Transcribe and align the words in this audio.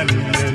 Hallelujah. 0.00 0.49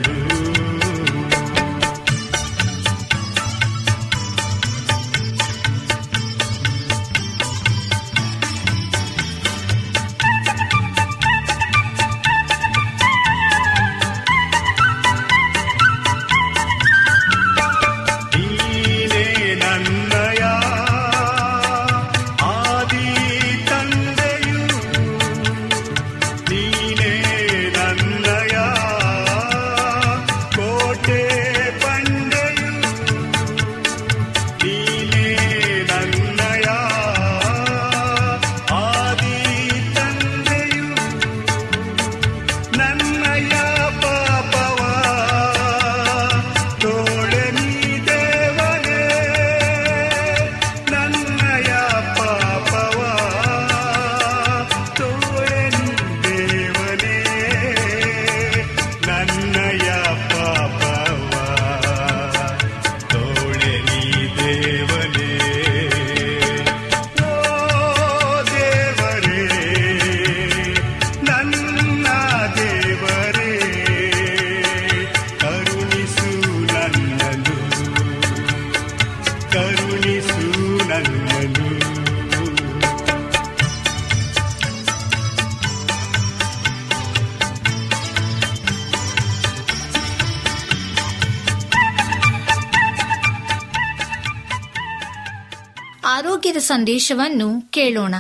ಸಂದೇಶವನ್ನು 96.76 97.62
ಕೇಳೋಣ. 97.70 98.16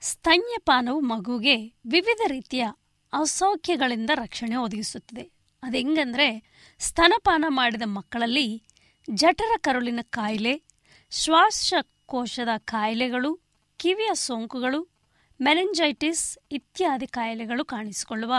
ಸ್ತನ್ಯಪಾನವು 0.00 1.00
ಮಗುಗೆ 1.00 1.56
ವಿವಿಧ 1.86 2.20
ರೀತಿಯ 2.26 2.66
ಅಸೌಖ್ಯಗಳಿಂದ 3.12 4.10
ರಕ್ಷಣೆ 4.14 4.56
ಒದಗಿಸುತ್ತದೆ. 4.56 5.32
ಅದೆಂಗಂದ್ರೆ 5.62 6.42
ಸ್ತನಪಾನ 6.78 7.44
ಮಾಡಿದ 7.48 7.82
ಮಕ್ಕಳಲ್ಲಿ 7.84 8.62
ಜಠರ 9.10 9.56
ಕರುಳಿನ 9.60 9.98
ಕಾಯಿಲೆ, 10.10 10.62
ಶ್ವಾಸಕೋಶದ 11.10 12.48
ಕಾಯಿಲೆಗಳು, 12.56 13.40
ಕಿವಿಯ 13.76 14.10
ಸೋಂಕುಗಳು, 14.14 14.82
ಮೆನೆಂಜೈಟಿಸ್ 15.40 16.38
ಇತ್ಯಾದಿ 16.52 17.06
ಕಾಯಿಲೆಗಳು 17.06 17.64
ಕಾಣಿಸಿಕೊಳ್ಳುವ 17.64 18.34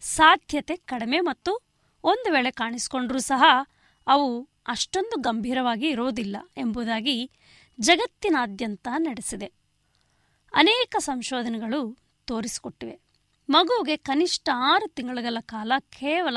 ಸಾಧ್ಯತೆ 0.00 0.76
ಕಡಿಮೆ 0.76 1.20
ಮತ್ತು 1.20 1.68
ಒಂದು 2.04 2.32
ವೇಳೆ 2.32 2.50
ಕಾಣಿಸಿಕೊಂಡ್ರೂ 2.50 3.18
ಸಹ 3.18 3.44
ಅವು 4.06 4.48
ಅಷ್ಟೊಂದು 4.66 5.20
ಗಂಭೀರವಾಗಿ 5.20 5.88
ಇರೋದಿಲ್ಲ 5.88 6.36
ಎಂಬುದಾಗಿ 6.56 7.30
ಜಗತ್ತಿನಾದ್ಯಂತ 7.80 8.88
ನಡೆಸಿದೆ. 8.98 9.52
ಅನೇಕ 10.52 10.96
ಸಂಶೋಧನೆಗಳು 10.98 11.98
ತೋರಿಸಿಕೊಟ್ಟಿವೆ. 12.24 13.00
ಮಗುವಿಗೆ 13.48 13.96
ಕನಿಷ್ಠ 13.96 14.48
ಆರು 14.54 14.88
ತಿಂಗಳುಗಳ 14.88 15.36
ಕಾಲ 15.40 15.72
ಕೇವಲ 15.78 16.36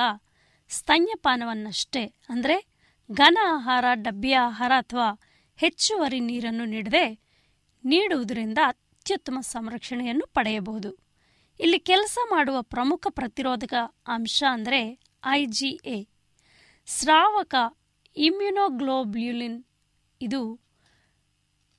ಸ್ತನ್ಯಪಾನವನ್ನಷ್ಟೇ, 0.70 2.06
ಅಂದರೆ 2.30 2.88
ಘನ 3.12 3.38
ಆಹಾರ, 3.50 3.86
ಡಬ್ಬಿಯ 3.94 4.38
ಆಹಾರ 4.38 4.72
ಅಥವಾ 4.78 5.22
ಹೆಚ್ಚುವರಿ 5.58 6.20
ನೀರನ್ನು 6.20 6.66
ನೀಡದೆ 6.66 7.06
ನೀಡುವುದರಿಂದ 7.86 8.58
ಅತ್ಯುತ್ತಮ 8.68 9.38
ಸಂರಕ್ಷಣೆಯನ್ನು 9.42 10.34
ಪಡೆಯಬಹುದು. 10.34 10.92
ಇಲ್ಲಿ 11.60 11.80
ಕೆಲಸ 11.80 12.18
ಮಾಡುವ 12.30 12.62
ಪ್ರಮುಖ 12.62 13.08
ಪ್ರತಿರೋಧಕ 13.10 13.74
ಅಂಶ 14.08 14.44
ಅಂದರೆ 14.52 15.00
ಐಜಿಎ 15.26 16.08
ಸ್ರಾವಕ 16.86 17.56
ಇಮ್ಯುನೋಗ್ಲೋಬ್ಯುಲಿನ್. 18.18 19.66
ಇದು 20.22 20.61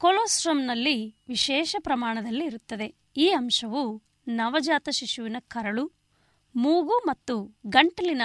ಕೊಲೋಸ್ಟ್ರಮ್ನಲ್ಲಿ 0.03 1.17
ವಿಶೇಷ 1.29 1.77
ಪ್ರಮಾಣದಲ್ಲಿ 1.79 2.45
ಇರುತ್ತದೆ. 2.45 2.95
ಈ 3.17 3.29
ಅಂಶವು 3.29 4.03
ನವಜಾತ 4.29 4.89
ಶಿಶುವಿನ 4.89 5.37
ಕರಳು, 5.49 5.93
ಮೂಗು 6.57 6.99
ಮತ್ತು 7.07 7.57
ಗಂಟಲಿನ 7.67 8.23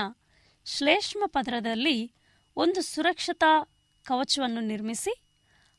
ಶ್ಲೇಷ್ಮ 0.65 1.23
ಪದರದಲ್ಲಿ 1.25 2.13
ಒಂದು 2.55 2.81
ಸುರಕ್ಷತಾ 2.81 3.63
ಕವಚವನ್ನು 4.03 4.61
ನಿರ್ಮಿಸಿ, 4.61 5.23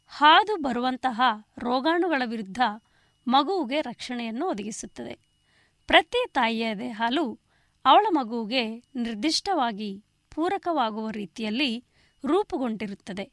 ಹಾದು 0.08 0.56
ಬರುವಂತಹ 0.56 1.20
ರೋಗಾಣುಗಳ 1.58 2.22
ವಿರುದ್ಧ 2.24 2.60
ಮಗುವಿಗೆ 3.28 3.80
ರಕ್ಷಣೆಯನ್ನು 3.80 4.48
ಒದಗಿಸುತ್ತದೆ. 4.48 5.18
ಪ್ರತಿ 5.86 6.28
ತಾಯಿಯ 6.28 6.74
ದೇಹಾಲು 6.74 7.40
ಅವಳ 7.84 8.06
ಮಗುವಿಗೆ 8.10 8.84
ನಿರ್ದಿಷ್ಟವಾಗಿ 8.94 10.04
ಪೂರಕವಾಗುವ 10.34 11.10
ರೀತಿಯಲ್ಲಿ 11.10 11.84
ರೂಪುಗೊಂಡಿರುತ್ತದೆ. 12.26 13.32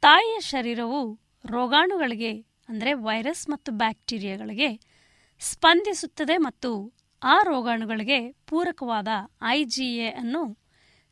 ತಾಯಿಯ 0.00 0.40
ಶರೀರವು 0.40 1.29
ರೋಗಾಣುಗಳಿಗೆ, 1.44 2.32
ಅಂದರೆ 2.68 2.92
ವೈರಸ್ 2.94 3.48
ಮತ್ತು 3.48 3.72
ಬ್ಯಾಕ್ಟೀರಿಯಾಗಳಿಗೆ 3.72 4.70
ಸ್ಪಂದಿಸುತ್ತದೆ 5.40 6.36
ಮತ್ತು 6.36 6.70
ಆ 7.22 7.36
ರೋಗಾಣುಗಳಿಗೆ 7.42 8.32
ಪೂರಕವಾದ 8.46 9.08
ಐ 9.48 9.64
ಜಿ 9.64 9.84
ಎ 9.96 10.10
ಅನ್ನು 10.10 10.42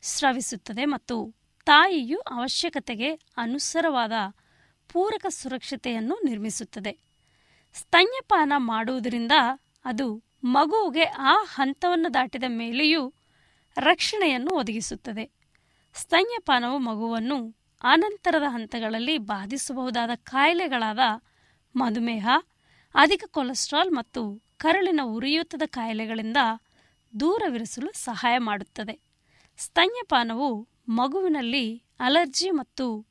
ಸ್ರವಿಸುತ್ತದೆ 0.01 0.85
ಮತ್ತು 0.85 1.15
ತಾಯಿಯು 1.65 2.19
ಅವಶ್ಯಕತೆಗೆ 2.19 3.09
ಅನುಸರವಾದ 3.37 4.13
ಪೂರಕ 4.89 5.25
ಸುರಕ್ಷತೆಯನ್ನು 5.29 6.15
ನಿರ್ಮಿಸುತ್ತದೆ. 6.25 6.93
ಸ್ತನ್ಯಪಾನ 7.73 8.53
ಮಾಡುವುದರಿಂದ 8.57 9.31
ಅದು 9.85 10.07
ಮಗುವಿಗೆ 10.43 11.03
ಆ 11.03 11.35
ಹಂತವನ್ನು 11.43 12.13
ದಾಟಿದ 12.13 12.43
ಮೇಲೆಯೂ 12.47 13.13
ರಕ್ಷಣೆಯನ್ನು 13.77 14.51
ಒದಗಿಸುತ್ತದೆ. 14.55 15.25
ಸ್ತನ್ಯಪಾನವು 15.93 16.77
ಮಗುವನ್ನು 16.77 17.58
ಅನಂತರದ 17.83 18.43
ಹಂತಗಳಲ್ಲಿ 18.47 19.17
ಬಾಧಿಸಬಹುದಾದ 19.17 20.09
ಕಾಯಿಲೆಗಳಾದ 20.15 20.99
ಮಧುಮೇಹ, 21.75 22.27
ಅಧಿಕ 22.95 23.23
ಕೊಲೆಸ್ಟ್ರಾಲ್ 23.27 23.91
ಮತ್ತು 23.91 24.43
ಕರುಳಿನ 24.57 24.99
ಉರಿಯೂತದ 25.03 25.61
ಕಾಯಿಲೆಗಳಿಂದ 25.65 26.37
ದೂರವಿರಿಸಲು 27.19 27.91
ಸಹಾಯ 27.93 28.37
ಮಾಡುತ್ತದೆ. 28.37 28.99
ಸ್ತನ್ಯಪಾನವು 29.57 30.67
ಮಗುವಿನಲ್ಲಿ 30.89 31.83
ಅಲರ್ಜಿ 31.99 32.49
ಮತ್ತು 32.49 33.07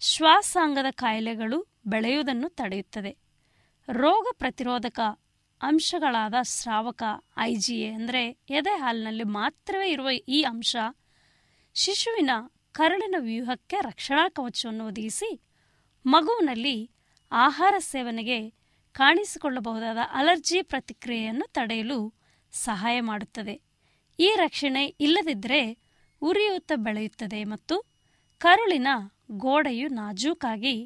ಶ್ವಾಸಾಂಗದ 0.00 0.86
ಕಾಯಿಲೆಗಳು 0.90 1.80
ಬೆಳೆಯುವುದನ್ನು 1.86 2.48
ತಡೆಯುತ್ತದೆ. 2.48 3.18
ರೋಗ 3.88 4.26
ಪ್ರತಿರೋಧಕ 4.32 5.00
ಅಂಶಗಳಾದ 5.62 6.34
ಸ್ರಾವಕ 6.42 7.02
ಐಜಿಎ 7.38 7.88
ಅಂದರೆ 7.94 8.22
ಎದೆ 8.30 8.70
ಹಾಲಿನಲ್ಲಿ 8.70 9.24
ಮಾತ್ರವೇ 9.24 9.90
ಇರುವ 9.90 10.10
ಈ 10.10 10.42
ಅಂಶ 10.42 10.76
ಶಿಶುವಿನ 11.74 12.30
ಕರುಳಿನ 12.74 13.14
ವ್ಯೂಹಕ್ಕೆ 13.18 13.76
ರಕ್ಷಣಾ 13.80 14.28
ಕವಚವನ್ನು 14.28 14.86
ಒದಗಿಸಿ 14.86 15.30
ಮಗುವಿನಲ್ಲಿ 16.06 16.76
ಆಹಾರ 17.32 17.74
ಸೇವನೆಗೆ 17.78 18.38
ಕಾಣಿಸಿಕೊಳ್ಳಬಹುದಾದ 18.94 19.98
ಅಲರ್ಜಿ 20.12 20.62
ಪ್ರತಿಕ್ರಿಯೆಯನ್ನು 20.62 21.52
ತಡೆಯಲು 21.52 21.98
ಸಹಾಯ 22.52 23.00
ಮಾಡುತ್ತದೆ. 23.00 23.54
ಈ 24.18 24.32
ರಕ್ಷಣೆ 24.36 24.86
ಇಲ್ಲದಿದ್ದರೆ 24.86 25.60
ಉರಿಯೂತ 26.22 26.72
ಬೆಳೆಯುತ್ತದೆ 26.76 27.44
ಮತ್ತು 27.44 27.76
ಕರುಳಿನ 28.40 28.88
ಗೋಡೆಯು 29.30 29.88
ನಾಜೂಕಾಗಿ 29.88 30.76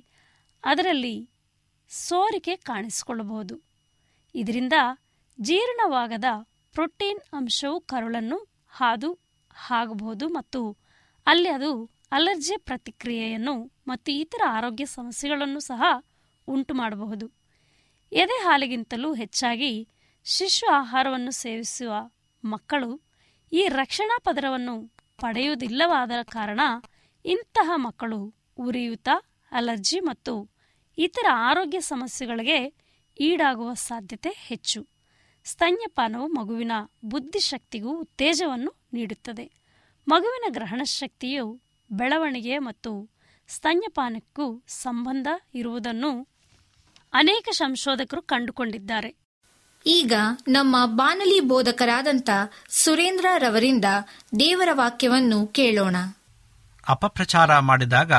ಅದರಲ್ಲಿ 0.65 1.17
ಸೋರಿಕೆ 1.91 2.57
ಕಾಣಿಸಿಕೊಳ್ಳಬಹುದು. 2.57 3.55
ಇದರಿಂದ 4.35 4.73
ಜೀರ್ಣವಾಗದ 5.41 6.25
ಪ್ರೋಟೀನ್ 6.73 7.21
ಅಂಶವು 7.33 7.81
ಕರುಳನ್ನು 7.81 8.39
ಹಾದು 8.71 9.11
ಆಗಬಹುದು 9.71 10.29
ಮತ್ತು 10.29 10.61
ಅಲ್ಲಿ 11.27 11.49
ಅದು 11.49 11.95
ಅಲರ್ಜಿ 12.13 12.57
ಪ್ರತಿಕ್ರಿಯೆಯನ್ನು 12.57 13.55
ಮತ್ತು 13.89 14.13
ಇತರ 14.13 14.43
ಆರೋಗ್ಯ 14.49 14.85
ಸಮಸ್ಯೆಗಳನ್ನು 14.85 15.61
ಸಹ 15.61 15.83
ಉಂಟು 16.49 16.75
ಮಾಡಬಹುದು 16.75 17.27
ಎದೆ 18.13 18.43
ಹಾಲಿಗಿಂತಲೂ 18.43 19.15
ಹೆಚ್ಚಾಗಿ 19.15 19.89
ಶಿಶು 20.25 20.73
ಆಹಾರವನ್ನು 20.73 21.31
ಸೇವಿಸುವ 21.31 21.95
ಮಕ್ಕಳು 22.45 23.03
ಈ 23.53 23.69
ರಕ್ಷಣಾ 23.69 24.19
ಪದರವನ್ನು 24.23 24.95
ಪಡೆಯುವುದಿಲ್ಲವಾದ 25.21 26.11
ಕಾರಣ 26.23 26.61
ಇಂತಹ 27.25 27.73
ಮಕ್ಕಳು 27.77 28.35
ಉರಿಯೂತ, 28.59 29.09
ಅಲರ್ಜಿ 29.53 30.01
ಮತ್ತು 30.01 30.53
ಇತರ 30.99 31.27
ಆರೋಗ್ಯ 31.33 31.81
ಸಮಸ್ಯೆಗಳಿಗೆ 31.81 32.59
ಈಡಾಗುವ 33.21 33.75
ಸಾಧ್ಯತೆ 33.75 34.29
ಹೆಚ್ಚು. 34.29 34.87
ಸ್ತನ್ಯಪಾನವು 35.45 36.27
ಮಗುವಿನ 36.27 36.73
ಬುದ್ಧಿಶಕ್ತಿಗೂ 37.05 37.99
ಉತ್ತೇಜವನ್ನು 37.99 38.75
ನೀಡುತ್ತದೆ. 38.93 39.64
ಮಗುವಿನ 40.09 40.53
ಗ್ರಹಣ 40.53 40.81
ಶಕ್ತಿಯು 40.85 41.61
ಬೆಳವಣಿಗೆ 41.93 42.59
ಮತ್ತು 42.59 43.11
ಸ್ತನ್ಯಪಾನಕ್ಕೂ 43.49 44.63
ಸಂಬಂಧ 44.69 45.27
ಇರುವುದನ್ನು 45.55 46.29
ಅನೇಕ 47.15 47.49
ಸಂಶೋಧಕರು 47.53 48.23
ಕಂಡುಕೊಂಡಿದ್ದಾರೆ. 48.23 49.17
ಈಗ 49.87 50.13
ನಮ್ಮ 50.49 50.77
ಬಾನಲಿ 50.87 51.41
ಬೋಧಕರಾದಂಥ 51.41 52.31
ಸುರೇಂದ್ರ 52.69 53.27
ರವರಿಂದ 53.39 53.85
ದೇವರ 54.41 54.69
ವಾಕ್ಯವನ್ನು 54.73 55.47
ಕೇಳೋಣ. 55.47 55.97
ಅಪಪ್ರಚಾರ 56.89 57.59
ಮಾಡಿದಾಗ 57.59 58.13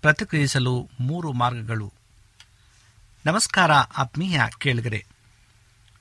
ಪ್ರತಿಕ್ರಿಯಿಸಲು 0.00 0.90
ಮೂರು 1.00 1.32
ಮಾರ್ಗಗಳು. 1.32 1.92
ನಮಸ್ಕಾರ 3.26 3.72
ಆತ್ಮೀಯ 3.72 4.40
ಕೇಳಿಗರೆ 4.58 5.06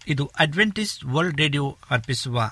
ಇದು 0.08 0.32
ಅಡ್ವೆಂಟಿಸ್ಟ್ 0.40 1.06
ವರ್ಲ್ಡ್ 1.06 1.38
ರೇಡಿಯೋ 1.38 1.78
ಅರ್ಪಿಸುವ 1.90 2.52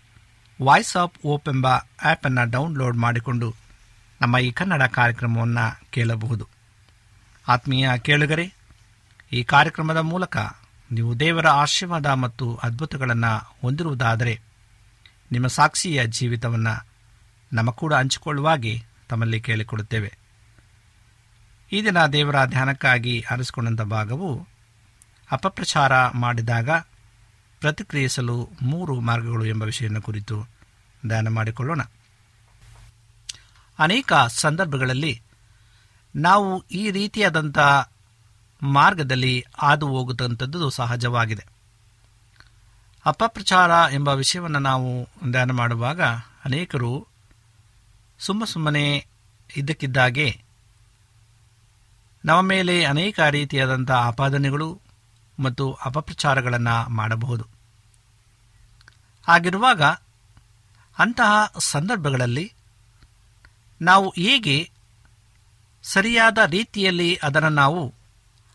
ವಾಯ್ಸ್ 0.61 0.97
ಆಫ್ 0.97 1.25
ಓಪ್ 1.25 1.49
ಎಂಬ 1.49 1.67
ಆ್ಯಪನ್ನು 2.03 2.49
ಡೌನ್ಲೋಡ್ 2.51 2.97
ಮಾಡಿಕೊಂಡು 2.97 3.55
ನಮ್ಮ 4.21 4.37
ಈ 4.37 4.51
ಕನ್ನಡ 4.51 4.83
ಕಾರ್ಯಕ್ರಮವನ್ನು 4.83 5.65
ಕೇಳಬಹುದು. 5.91 6.47
ಆತ್ಮೀಯ 7.47 7.89
ಕೇಳುಗರೆ, 7.97 8.53
ಈ 9.33 9.43
ಕಾರ್ಯಕ್ರಮದ 9.43 9.97
ಮೂಲಕ 9.97 10.37
ನೀವು 10.91 11.19
ದೇವರ 11.19 11.47
ಆಶೀರ್ವಾದ 11.47 12.05
ಮತ್ತು 12.05 12.55
ಅದ್ಭುತಗಳನ್ನು 12.63 13.31
ಹೊಂದಿರುವುದಾದರೆ 13.61 14.41
ನಿಮ್ಮ 15.31 15.47
ಸಾಕ್ಷಿಯ 15.47 16.05
ಜೀವಿತವನ್ನು 16.07 16.87
ನಮ್ಮ 17.53 17.71
ಕೂಡ 17.71 17.93
ಹಂಚಿಕೊಳ್ಳುವಾಗಿ 17.93 18.83
ತಮ್ಮಲ್ಲಿ 19.09 19.41
ಕೇಳಿಕೊಡುತ್ತೇವೆ 19.41 20.17
ಈ 21.71 21.83
ದಿನ 21.83 22.05
ದೇವರ 22.05 22.45
ಧ್ಯಾನಕ್ಕಾಗಿ 22.45 23.25
ಆರಿಸಿಕೊಂಡಂಥ 23.31 23.81
ಭಾಗವು 23.81 24.47
ಅಪಪ್ರಚಾರ 25.31 26.07
ಮಾಡಿದಾಗ 26.07 26.69
ಪ್ರತಿಕ್ರಿಯಿಸಲು 27.61 28.49
ಮೂರು 28.61 29.01
ಮಾರ್ಗಗಳು 29.01 29.45
ಎಂಬ 29.45 29.63
ವಿಷಯವನ್ನು 29.63 30.01
ಕುರಿತು 30.01 30.47
ಧ್ಯಾನ 31.07 31.27
ಮಾಡಿಕೊಳ್ಳೋಣ. 31.27 31.81
ಅನೇಕ 33.79 34.13
ಸಂದರ್ಭಗಳಲ್ಲಿ 34.13 35.21
ನಾವು 36.15 36.63
ಈ 36.71 36.91
ರೀತಿಯಾದಂಥ 36.91 37.59
ಮಾರ್ಗದಲ್ಲಿ 38.63 39.45
ಹಾದು 39.57 39.87
ಹೋಗುತ್ತಂಥದ್ದು 39.87 40.69
ಸಹಜವಾಗಿದೆ. 40.69 41.45
ಅಪಪ್ರಚಾರ 43.05 43.71
ಎಂಬ 43.93 44.07
ವಿಷಯವನ್ನು 44.07 44.59
ನಾವು 44.59 45.09
ಧ್ಯಾನ 45.31 45.51
ಮಾಡುವಾಗ 45.51 46.01
ಅನೇಕರು 46.45 47.07
ಸುಮ್ಮ 48.19 48.45
ಸುಮ್ಮನೆ 48.45 49.07
ಇದ್ದಕ್ಕಿದ್ದಾಗೆ 49.57 50.41
ನಮ್ಮ 52.25 52.41
ಮೇಲೆ 52.41 52.85
ಅನೇಕ 52.85 53.19
ರೀತಿಯಾದಂಥ 53.19 53.91
ಆಪಾದನೆಗಳು 53.91 54.81
ಮತ್ತು 55.41 55.65
ಅಪಪ್ರಚಾರಗಳನ್ನು 55.85 56.89
ಮಾಡಬಹುದು. 56.89 57.45
ಹಾಗಿರುವಾಗ 59.27 59.81
ಅಂತಹ 60.97 61.31
ಸಂದರ್ಭಗಳಲ್ಲಿ 61.71 62.45
ನಾವು 63.81 64.13
ಹೇಗೆ 64.17 64.57
ಸರಿಯಾದ 65.83 66.37
ರೀತಿಯಲ್ಲಿ 66.49 67.09
ಅದನ್ನು 67.23 67.49
ನಾವು 67.49 67.81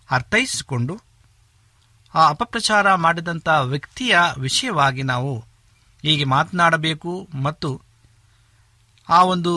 ಅರ್ಥೈಸಿಕೊಂಡು 0.09 0.95
ಆ 2.15 2.29
ಅಪಪ್ರಚಾರ 2.29 2.95
ಮಾಡಿದಂಥ 2.95 3.49
ವ್ಯಕ್ತಿಯ 3.65 4.15
ವಿಷಯವಾಗಿ 4.39 5.03
ನಾವು 5.03 5.33
ಹೀಗೆ 6.05 6.25
ಮಾತನಾಡಬೇಕು 6.25 7.13
ಮತ್ತು 7.43 7.71
ಆ 9.09 9.23
ಒಂದು 9.25 9.55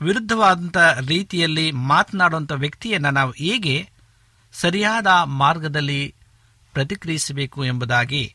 ವಿರುದ್ಧವಾದಂಥ 0.00 0.76
ರೀತಿಯಲ್ಲಿ 1.08 1.66
ಮಾತನಾಡುವಂಥ 1.86 2.52
ವ್ಯಕ್ತಿಯನ್ನು 2.56 3.10
ನಾವು 3.10 3.30
ಹೇಗೆ 3.38 3.74
ಸರಿಯಾದ 4.52 5.06
ಮಾರ್ಗದಲ್ಲಿ 5.24 6.14
ಪ್ರತಿಕ್ರಿಯಿಸಬೇಕು 6.72 7.64
ಎಂಬುದಾಗಿ 7.64 8.34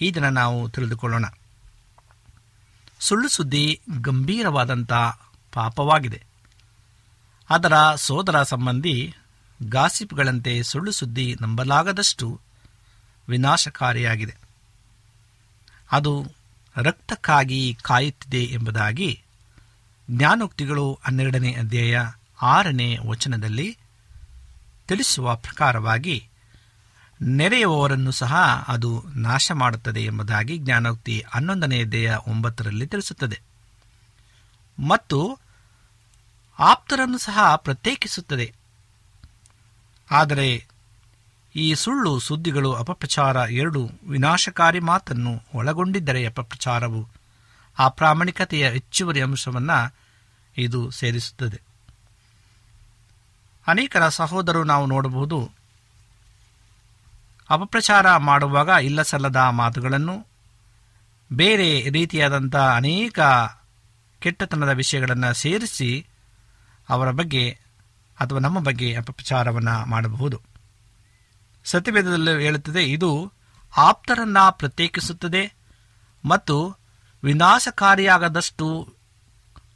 ಈ 0.00 0.10
ನಾವು 0.10 0.70
ತಿಳಿದುಕೊಳ್ಳೋಣ. 0.70 1.24
ಸುಳ್ಳು 3.00 3.28
ಸುದ್ದಿ 3.28 3.80
ಗಂಭೀರವಾದಂಥ 4.00 4.92
ಪಾಪವಾಗಿದೆ. 5.52 6.22
ಅದರ 7.50 7.94
ಸೋದರ 7.94 8.42
ಸಂಬಂಧಿ 8.42 9.14
ಗಾಸಿಪ್ಗಳಂತೆ 9.62 10.62
ಸುಳ್ಳು 10.62 10.92
ಸುದ್ದಿ 10.92 11.36
ನಂಬಲಾಗದಷ್ಟು 11.40 12.40
ವಿನಾಶಕಾರಿಯಾಗಿದೆ. 13.28 14.36
ಅದು 15.92 16.26
ರಕ್ತಕ್ಕಾಗಿ 16.76 17.78
ಕಾಯುತ್ತಿದೆ 17.82 18.44
ಎಂಬುದಾಗಿ 18.44 19.22
ಜ್ಞಾನೋಕ್ತಿಗಳು 20.10 21.00
ಹನ್ನೆರಡನೇ 21.04 21.52
ಅಧ್ಯಾಯ 21.52 22.00
ಆರನೇ 22.42 22.98
ವಚನದಲ್ಲಿ 23.06 23.78
ತಿಳಿಸುವ 24.88 25.36
ಪ್ರಕಾರವಾಗಿ 25.36 26.28
ನೆರೆಯುವವರನ್ನು 27.22 28.10
ಸಹ 28.10 28.36
ಅದು 28.68 29.04
ನಾಶ 29.14 29.52
ಮಾಡುತ್ತದೆ 29.52 30.00
ಎಂಬುದಾಗಿ 30.00 30.58
ಜ್ಞಾನೋಕ್ತಿ 30.58 31.24
ಹನ್ನೊಂದನೇ 31.28 31.84
ದೇಹ 31.84 32.28
ಒಂಬತ್ತರಲ್ಲಿ 32.28 32.86
ತಿಳಿಸುತ್ತದೆ. 32.86 33.40
ಮತ್ತು 34.88 35.38
ಆಪ್ತರನ್ನು 36.58 37.18
ಸಹ 37.18 37.56
ಪ್ರತ್ಯೇಕಿಸುತ್ತದೆ. 37.56 38.54
ಆದರೆ 40.10 40.66
ಈ 41.56 41.74
ಸುಳ್ಳು 41.74 42.18
ಸುದ್ದಿಗಳು 42.18 42.72
ಅಪಪ್ರಚಾರ 42.72 43.36
ಎರಡು 43.36 43.90
ವಿನಾಶಕಾರಿ 44.08 44.80
ಮಾತನ್ನು 44.80 45.42
ಒಳಗೊಂಡಿದ್ದರೆ 45.54 46.26
ಅಪಪ್ರಚಾರವು 46.26 47.08
ಆ 47.78 47.88
ಪ್ರಾಮಾಣಿಕತೆಯ 47.88 48.70
ಹೆಚ್ಚುವರಿ 48.70 49.20
ಅಂಶವನ್ನು 49.20 49.94
ಇದು 50.56 50.90
ಸೇರಿಸುತ್ತದೆ. 50.90 51.67
ಅನೇಕರ 53.68 54.08
ಸಹೋದರರು 54.08 54.64
ನಾವು 54.64 54.86
ನೋಡಬಹುದು. 54.86 55.50
ಅಪಪ್ರಚಾರ 57.50 58.16
ಮಾಡುವಾಗ 58.16 58.68
ಇಲ್ಲ 58.68 59.02
ಸಲ್ಲದ 59.02 59.36
ಮಾತುಗಳನ್ನು, 59.36 60.26
ಬೇರೆ 61.32 61.90
ರೀತಿಯಾದಂಥ 61.90 62.56
ಅನೇಕ 62.56 63.20
ಕೆಟ್ಟತನದ 64.20 64.68
ವಿಷಯಗಳನ್ನು 64.68 65.34
ಸೇರಿಸಿ 65.34 66.06
ಅವರ 66.88 67.10
ಬಗ್ಗೆ 67.10 67.58
ಅಥವಾ 68.20 68.38
ನಮ್ಮ 68.38 68.58
ಬಗ್ಗೆ 68.58 68.96
ಅಪಪ್ರಚಾರವನ್ನು 68.96 69.86
ಮಾಡಬಹುದು. 69.86 70.40
ಸತ್ಯವೇದದಲ್ಲಿ 71.64 72.44
ಹೇಳುತ್ತದೆ, 72.44 72.84
ಇದು 72.84 73.32
ಆಪ್ತರನ್ನು 73.76 74.58
ಪ್ರತ್ಯೇಕಿಸುತ್ತದೆ 74.58 75.42
ಮತ್ತು 76.24 76.76
ವಿನಾಶಕಾರಿಯಾಗದಷ್ಟು 77.24 78.68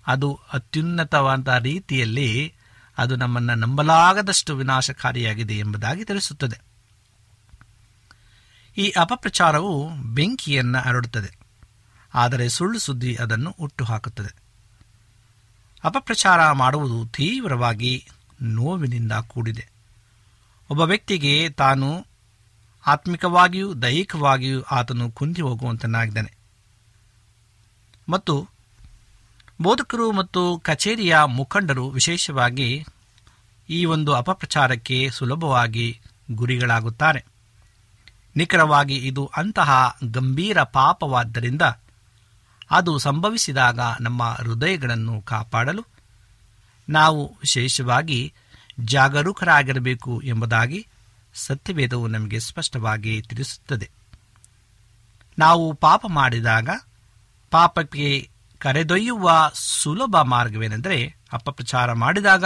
ಅದು 0.06 0.40
ಅತ್ಯುನ್ನತವಾದ 0.52 1.48
ರೀತಿಯಲ್ಲಿ 1.48 2.54
ಅದು 2.98 3.16
ನಮ್ಮನ್ನು 3.16 3.54
ನಂಬಲಾಗದಷ್ಟು 3.54 4.56
ವಿನಾಶಕಾರಿಯಾಗಿದೆ 4.56 5.58
ಎಂಬುದಾಗಿ 5.58 6.04
ತಿಳಿಸುತ್ತದೆ. 6.04 6.60
ಈ 8.76 8.90
ಅಪಪ್ರಚಾರವು 8.90 9.90
ಬೆಂಕಿಯನ್ನು 9.94 10.78
ಹರಡುತ್ತದೆ. 10.78 11.38
ಆದರೆ 12.14 12.48
ಸುಳ್ಳು 12.48 12.78
ಸುದ್ದಿ 12.78 13.14
ಅದನ್ನು 13.14 13.54
ಹುಟ್ಟುಹಾಕುತ್ತದೆ. 13.58 14.34
ಅಪಪ್ರಚಾರ 15.84 16.52
ಮಾಡುವುದು 16.52 17.06
ತೀವ್ರವಾಗಿ 17.06 18.08
ನೋವಿನಿಂದ 18.42 19.12
ಕೂಡಿದೆ. 19.12 19.68
ಒಬ್ಬ 20.70 20.82
ವ್ಯಕ್ತಿಗೆ 20.82 21.50
ತಾನು 21.50 22.06
ಆತ್ಮಿಕವಾಗಿಯೂ 22.86 23.74
ದೈಹಿಕವಾಗಿಯೂ 23.74 24.62
ಆತನು 24.62 25.10
ಕುಂದಿ 25.10 25.42
ಹೋಗುವಂತನಾಗಿದ್ದಾನೆ 25.42 26.34
ಮತ್ತು 28.08 28.48
ಬೋಧಕರು 29.62 30.12
ಮತ್ತು 30.12 30.58
ಕಚೇರಿಯ 30.64 31.18
ಮುಖಂಡರು 31.24 31.88
ವಿಶೇಷವಾಗಿ 31.88 32.86
ಈ 33.70 33.84
ಒಂದು 33.84 34.12
ಅಪಪ್ರಚಾರಕ್ಕೆ 34.12 35.10
ಸುಲಭವಾಗಿ 35.10 36.00
ಗುರಿಗಳಾಗುತ್ತಾರೆ. 36.30 37.24
ನಿಖರವಾಗಿ 38.36 38.96
ಇದು 38.96 39.30
ಅಂತಹ 39.36 39.98
ಗಂಭೀರ 40.04 40.62
ಪಾಪವಾದ್ದರಿಂದ 40.62 41.62
ಅದು 42.70 42.98
ಸಂಭವಿಸಿದಾಗ 42.98 43.80
ನಮ್ಮ 44.00 44.22
ಹೃದಯಗಳನ್ನು 44.24 45.22
ಕಾಪಾಡಲು 45.22 45.84
ನಾವು 46.88 47.36
ವಿಶೇಷವಾಗಿ 47.40 48.32
ಜಾಗರೂಕರಾಗಿರಬೇಕು 48.80 50.20
ಎಂಬುದಾಗಿ 50.24 50.86
ಸತ್ಯವೇದವು 51.34 52.06
ನಮಗೆ 52.06 52.40
ಸ್ಪಷ್ಟವಾಗಿ 52.40 53.22
ತಿಳಿಸುತ್ತದೆ. 53.22 53.90
ನಾವು 55.38 55.74
ಪಾಪ 55.74 56.06
ಮಾಡಿದಾಗ 56.06 56.70
ಪಾಪಕ್ಕೆ 57.50 58.31
ಕರೆದೊಯ್ಯುವ 58.62 59.50
ಸುಲಭ 59.54 60.16
ಮಾರ್ಗವೇನೆಂದರೆ 60.16 61.16
ಅಪಪ್ರಚಾರ 61.32 61.92
ಮಾಡಿದಾಗ 61.92 62.44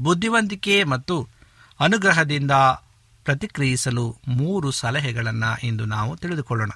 ಬುದ್ಧಿವಂತಿಕೆ 0.00 0.84
ಮತ್ತು 0.84 1.28
ಅನುಗ್ರಹದಿಂದ 1.80 2.50
ಪ್ರತಿಕ್ರಿಯಿಸಲು 3.24 4.16
ಮೂರು 4.28 4.70
ಸಲಹೆಗಳನ್ನು 4.70 5.66
ಇಂದು 5.66 5.84
ನಾವು 5.84 6.16
ತಿಳಿದುಕೊಳ್ಳೋಣ. 6.16 6.70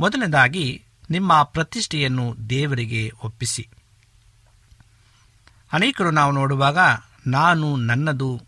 ಮೊದಲನೇದಾಗಿ 0.00 0.84
ನಿಮ್ಮ 1.10 1.42
ಪ್ರತಿಷ್ಠೆಯನ್ನು 1.42 2.50
ದೇವರಿಗೆ 2.50 3.12
ಒಪ್ಪಿಸಿ. 3.24 3.68
ಅನೇಕರು 5.72 6.10
ನಾವು 6.10 6.32
ನೋಡುವಾಗ 6.32 6.78
ನಾನು 7.26 7.76
ನನ್ನದು, 7.76 8.42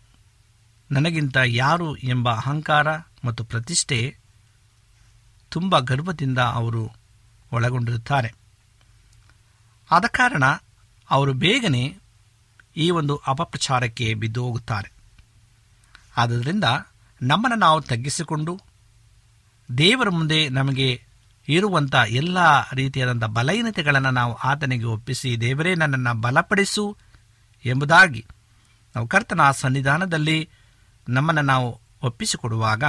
ನನಗಿಂತ 0.91 1.37
ಯಾರು 1.45 1.95
ಎಂಬ 1.95 2.33
ಅಹಂಕಾರ 2.33 2.87
ಮತ್ತು 3.25 3.43
ಪ್ರತಿಷ್ಠೆ 3.43 4.17
ತುಂಬ 5.49 5.79
ಗರ್ವದಿಂದ 5.79 6.37
ಅವರು 6.37 7.00
ಒಳಗೊಂಡಿರುತ್ತಾರೆ. 7.51 8.29
ಆದ 9.91 10.05
ಕಾರಣ 10.05 10.45
ಅವರು 11.09 11.33
ಬೇಗನೆ 11.33 11.97
ಈ 12.77 12.89
ಒಂದು 12.89 13.15
ಅಪಪ್ರಚಾರಕ್ಕೆ 13.15 14.13
ಬಿದ್ದು 14.13 14.43
ಹೋಗುತ್ತಾರೆ 14.43 14.91
ಆದ್ದರಿಂದ 16.17 16.63
ನಮ್ಮನ್ನು 17.21 17.57
ನಾವು 17.57 17.81
ತಗ್ಗಿಸಿಕೊಂಡು 17.81 18.61
ದೇವರ 19.77 20.09
ಮುಂದೆ 20.09 20.49
ನಮಗೆ 20.49 21.01
ಇರುವಂಥ 21.47 21.95
ಎಲ್ಲ 21.95 22.37
ರೀತಿಯಾದಂಥ 22.71 23.23
ಬಲಹೀನತೆಗಳನ್ನು 23.23 24.11
ನಾವು 24.11 24.33
ಆತನಿಗೆ 24.33 24.85
ಒಪ್ಪಿಸಿ 24.85 25.41
ದೇವರೇ 25.41 25.75
ನನ್ನನ್ನು 25.75 26.21
ಬಲಪಡಿಸು 26.21 26.97
ಎಂಬುದಾಗಿ 27.65 28.25
ನಾವು 28.95 29.07
ಕರ್ತನ 29.07 29.51
ಸನ್ನಿಧಾನದಲ್ಲಿ 29.51 30.49
ನಮ್ಮನ್ನು 31.09 31.41
ನಾವು 31.41 31.81
ಒಪ್ಪಿಸಿಕೊಡುವಾಗ 32.01 32.83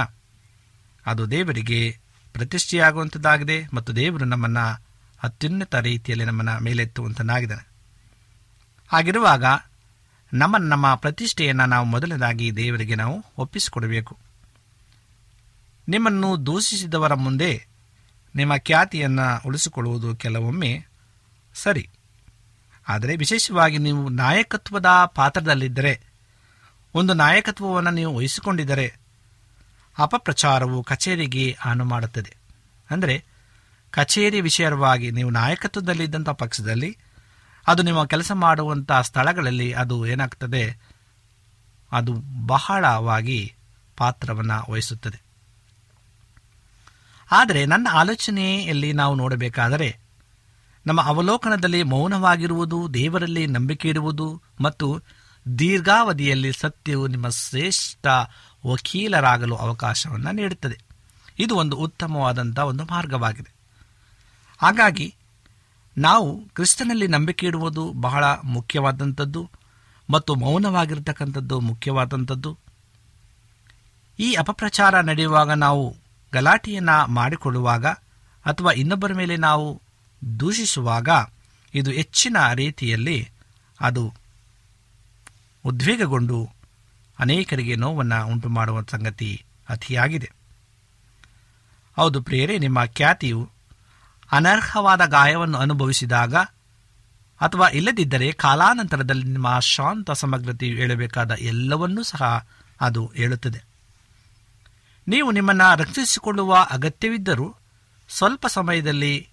ಅದು 1.05 1.31
ದೇವರಿಗೆ 1.31 1.79
ಪ್ರತಿಷ್ಠೆಯಾಗುವಂಥದ್ದಾಗಿದೆ 2.33 3.67
ಮತ್ತು 3.73 3.95
ದೇವರು 3.95 4.25
ನಮ್ಮನ್ನು 4.25 4.85
ಅತ್ಯುನ್ನತ 5.23 5.75
ರೀತಿಯಲ್ಲಿ 5.75 6.25
ನಮ್ಮನ್ನು 6.25 6.63
ಮೇಲೆತ್ತುವಂತನಾಗಿದ್ದಾನೆ. 6.63 7.67
ಹಾಗಿರುವಾಗ 8.87 9.43
ನಮ್ಮ 10.33 10.57
ನಮ್ಮ 10.57 10.95
ಪ್ರತಿಷ್ಠೆಯನ್ನು 10.95 11.65
ನಾವು 11.65 11.85
ಮೊದಲನೇದಾಗಿ 11.85 12.55
ದೇವರಿಗೆ 12.55 12.95
ನಾವು 12.95 13.25
ಒಪ್ಪಿಸಿಕೊಡಬೇಕು. 13.37 14.17
ನಿಮ್ಮನ್ನು 15.87 16.45
ದೂಷಿಸಿದವರ 16.45 17.13
ಮುಂದೆ 17.13 17.67
ನಿಮ್ಮ 18.35 18.57
ಖ್ಯಾತಿಯನ್ನು 18.57 19.47
ಉಳಿಸಿಕೊಳ್ಳುವುದು 19.47 20.15
ಕೆಲವೊಮ್ಮೆ 20.15 20.85
ಸರಿ. 21.55 21.89
ಆದರೆ 22.87 23.15
ವಿಶೇಷವಾಗಿ 23.15 23.77
ನೀವು 23.77 24.09
ನಾಯಕತ್ವದ 24.09 24.85
ಪಾತ್ರದಲ್ಲಿದ್ದರೆ, 25.15 26.01
ಒಂದು 26.93 27.13
ನಾಯಕತ್ವವನ್ನು 27.13 27.91
ನೀವು 27.91 28.15
ವಹಿಸಿಕೊಂಡಿದ್ದರೆ 28.15 29.02
ಅಪಪ್ರಚಾರವು 29.97 30.83
ಕಚೇರಿಗೆ 30.83 31.57
ಹಾನು 31.59 31.85
ಮಾಡುತ್ತದೆ 31.85 32.37
ಅಂದರೆ, 32.91 33.25
ಕಚೇರಿ 33.91 34.41
ವಿಷಯವಾಗಿ 34.41 35.11
ನೀವು 35.11 35.29
ನಾಯಕತ್ವದಲ್ಲಿದ್ದಂಥ 35.29 36.29
ಪಕ್ಷದಲ್ಲಿ, 36.29 36.97
ಅದು 37.67 37.83
ನಿಮ್ಮ 37.83 38.05
ಕೆಲಸ 38.05 38.31
ಮಾಡುವಂಥ 38.31 38.91
ಸ್ಥಳಗಳಲ್ಲಿ 38.91 39.71
ಅದು 39.71 40.07
ಏನಾಗ್ತದೆ? 40.07 40.79
ಅದು 41.91 42.13
ಬಹಳವಾಗಿ 42.45 43.53
ಪಾತ್ರವನ್ನು 43.97 44.71
ವಹಿಸುತ್ತದೆ. 44.71 45.21
ಆದರೆ, 47.31 47.65
ನನ್ನ 47.65 47.87
ಆಲೋಚನೆಯಲ್ಲಿ 47.91 48.93
ನಾವು 48.93 49.15
ನೋಡಬೇಕಾದರೆ, 49.15 49.99
ನಮ್ಮ 50.85 51.01
ಅವಲೋಕನದಲ್ಲಿ 51.01 51.83
ಮೌನವಾಗಿರುವುದು, 51.83 52.93
ದೇವರಲ್ಲಿ 52.93 53.47
ನಂಬಿಕೆ 53.47 53.89
ಇಡುವುದು 53.89 54.41
ಮತ್ತು 54.61 55.01
ದೀರ್ಘಾವಧಿಯಲ್ಲಿ 55.57 56.53
ಸತ್ಯವು 56.53 57.07
ನಿಮ್ಮ 57.07 57.29
ಶ್ರೇಷ್ಠ 57.29 58.07
ವಕೀಲರಾಗಲು 58.67 59.55
ಅವಕಾಶವನ್ನು 59.55 60.31
ನೀಡುತ್ತದೆ. 60.31 60.79
ಇದು 61.39 61.55
ಒಂದು 61.55 61.75
ಉತ್ತಮವಾದಂಥ 61.75 62.59
ಒಂದು 62.59 62.83
ಮಾರ್ಗವಾಗಿದೆ. 62.83 63.53
ಹಾಗಾಗಿ, 64.57 65.15
ನಾವು 65.97 66.45
ಕ್ರಿಸ್ತನಲ್ಲಿ 66.55 67.07
ನಂಬಿಕೆ 67.07 67.47
ಇಡುವುದು 67.47 67.93
ಬಹಳ 67.93 68.23
ಮುಖ್ಯವಾದಂಥದ್ದು 68.25 69.49
ಮತ್ತು 70.09 70.35
ಮೌನವಾಗಿರತಕ್ಕಂಥದ್ದು 70.35 71.59
ಮುಖ್ಯವಾದಂಥದ್ದು 71.59 72.57
ಈ 74.19 74.33
ಅಪಪ್ರಚಾರ 74.33 75.01
ನಡೆಯುವಾಗ 75.01 75.51
ನಾವು 75.51 75.95
ಗಲಾಟೆಯನ್ನು 76.33 77.11
ಮಾಡಿಕೊಳ್ಳುವಾಗ 77.11 77.85
ಅಥವಾ 78.45 78.71
ಇನ್ನೊಬ್ಬರ 78.71 79.13
ಮೇಲೆ 79.13 79.37
ನಾವು 79.37 79.81
ದೂಷಿಸುವಾಗ 80.39 81.09
ಇದು 81.75 81.91
ಹೆಚ್ಚಿನ 81.91 82.37
ರೀತಿಯಲ್ಲಿ 82.53 83.29
ಅದು 83.81 84.13
ಉದ್ವೇಗಗೊಂಡು 85.65 86.49
ಅನೇಕರಿಗೆ 87.19 87.75
ನೋವನ್ನು 87.75 88.27
ಉಂಟು 88.27 88.49
ಮಾಡುವ 88.49 88.81
ಸಂಗತಿ 88.81 89.45
ಅತಿಯಾಗಿದೆ. 89.69 90.31
ಹೌದು 91.97 92.21
ಪ್ರಿಯರೇ, 92.21 92.57
ನಿಮ್ಮ 92.57 92.85
ಖ್ಯಾತಿಯು 92.85 93.49
ಅನರ್ಹವಾದ 94.31 95.01
ಗಾಯವನ್ನು 95.05 95.57
ಅನುಭವಿಸಿದಾಗ 95.57 96.35
ಅಥವಾ 97.41 97.67
ಇಲ್ಲದಿದ್ದರೆ 97.67 98.31
ಕಾಲಾನಂತರದಲ್ಲಿ 98.31 99.23
ನಿಮ್ಮ 99.23 99.59
ಶಾಂತ 99.59 100.11
ಸಮಗ್ರತೆಯು 100.11 100.75
ಹೇಳಬೇಕಾದ 100.75 101.31
ಎಲ್ಲವನ್ನೂ 101.31 102.03
ಸಹ 102.03 102.47
ಅದು 102.81 103.11
ಹೇಳುತ್ತದೆ. 103.15 103.63
ನೀವು 105.07 105.31
ನಿಮ್ಮನ್ನು 105.31 105.77
ರಕ್ಷಿಸಿಕೊಳ್ಳುವ 105.77 106.55
ಅಗತ್ಯವಿದ್ದರೂ 106.71 107.55
ಸ್ವಲ್ಪ 108.09 108.47
ಸಮಯದಲ್ಲಿ 108.47 109.27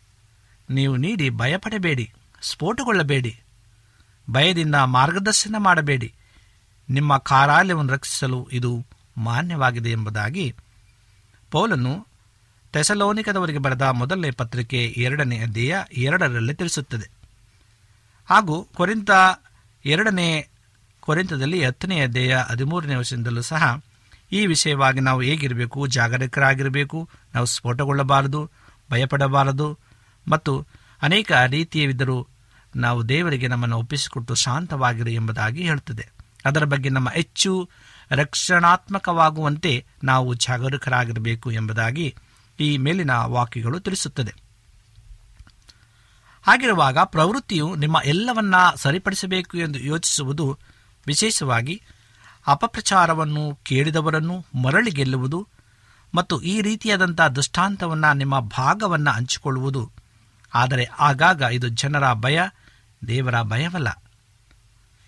ನೀವು 0.70 0.96
ನೀಡಿ 0.96 1.30
ಭಯಪಡಬೇಡಿ, 1.30 2.12
ಸ್ಫೋಟಗೊಳ್ಳಬೇಡಿ, 2.42 3.40
ಭಯದಿಂದ 4.30 4.74
ಮಾರ್ಗದರ್ಶನ 4.74 5.54
ಮಾಡಬೇಡಿ. 5.58 6.14
ನಿಮ್ಮ 6.90 7.16
ಕಾರಾಲಯವನ್ನು 7.18 7.92
ರಕ್ಷಿಸಲು 7.92 8.48
ಇದು 8.52 8.86
ಮಾನ್ಯವಾಗಿದೆ 9.16 9.90
ಎಂಬುದಾಗಿ 9.90 10.54
ಪೌಲನ್ನು 11.50 12.06
ತೆಸಲೋನಿಕದವರಿಗೆ 12.72 13.58
ಬರೆದ 13.58 13.82
ಮೊದಲನೇ 13.82 14.30
ಪತ್ರಿಕೆ 14.30 14.84
ಎರಡನೇ 14.84 15.38
ಅಧ್ಯಾಯ 15.38 15.84
ಎರಡರಲ್ಲಿ 15.92 16.54
ತಿಳಿಸುತ್ತದೆ. 16.54 17.10
ಹಾಗೂ 18.30 18.68
ಕೊರಿಂತ 18.74 19.10
ಎರಡನೇ 19.84 20.48
ಕೊರಿಂತದಲ್ಲಿ 21.00 21.64
ಹತ್ತನೇ 21.64 22.00
ಅಧ್ಯಾಯ 22.00 22.44
ಹದಿಮೂರನೇ 22.50 22.94
ವರ್ಷದಿಂದಲೂ 22.94 23.42
ಸಹ 23.42 23.80
ಈ 24.32 24.46
ವಿಷಯವಾಗಿ 24.46 25.00
ನಾವು 25.00 25.22
ಹೇಗಿರಬೇಕು, 25.22 25.86
ಜಾಗರೂಕರಾಗಿರಬೇಕು, 25.86 27.08
ನಾವು 27.34 27.46
ಸ್ಫೋಟಗೊಳ್ಳಬಾರದು, 27.46 28.50
ಭಯಪಡಬಾರದು 28.90 29.78
ಮತ್ತು 30.28 30.66
ಅನೇಕ 31.02 31.32
ರೀತಿಯವಿದ್ದರೂ 31.46 32.26
ನಾವು 32.76 33.08
ದೇವರಿಗೆ 33.08 33.48
ನಮ್ಮನ್ನು 33.48 33.78
ಒಪ್ಪಿಸಿಕೊಟ್ಟು 33.78 34.34
ಶಾಂತವಾಗಿರಿ 34.34 35.14
ಎಂಬುದಾಗಿ 35.14 35.62
ಹೇಳುತ್ತದೆ. 35.62 36.19
ಅದರ 36.44 36.64
ಬಗ್ಗೆ 36.64 36.88
ನಮ್ಮ 36.88 37.10
ಹೆಚ್ಚು 37.10 37.70
ರಕ್ಷಣಾತ್ಮಕವಾಗುವಂತೆ 38.10 39.86
ನಾವು 40.04 40.34
ಜಾಗರೂಕರಾಗಿರಬೇಕು 40.34 41.50
ಎಂಬುದಾಗಿ 41.50 42.14
ಈ 42.60 42.76
ಮೇಲಿನ 42.76 43.10
ವಾಕ್ಯಗಳು 43.10 43.80
ತಿಳಿಸುತ್ತದೆ. 43.80 44.34
ಹಾಗಿರುವಾಗ 46.42 46.98
ಪ್ರವೃತ್ತಿಯು 46.98 47.74
ನಿಮ್ಮ 47.74 48.00
ಎಲ್ಲವನ್ನ 48.04 48.54
ಸರಿಪಡಿಸಬೇಕು 48.76 49.58
ಎಂದು 49.58 49.78
ಯೋಚಿಸುವುದು 49.78 50.58
ವಿಶೇಷವಾಗಿ 51.06 51.82
ಅಪಪ್ರಚಾರವನ್ನು 52.46 53.58
ಕೇಳಿದವರನ್ನು 53.62 54.46
ಮರಳಿ 54.62 54.90
ಗೆಲ್ಲುವುದು 54.90 55.48
ಮತ್ತು 56.14 56.40
ಈ 56.40 56.60
ರೀತಿಯಾದಂಥ 56.60 57.20
ದೃಷ್ಟಾಂತವನ್ನು 57.20 58.12
ನಿಮ್ಮ 58.12 58.40
ಭಾಗವನ್ನು 58.40 59.10
ಹಂಚಿಕೊಳ್ಳುವುದು. 59.10 59.90
ಆದರೆ 60.54 60.84
ಆಗಾಗ 60.84 61.42
ಇದು 61.52 61.68
ಜನರ 61.68 62.12
ಭಯ, 62.12 62.40
ದೇವರ 63.06 63.42
ಭಯವಲ್ಲ. 63.42 63.88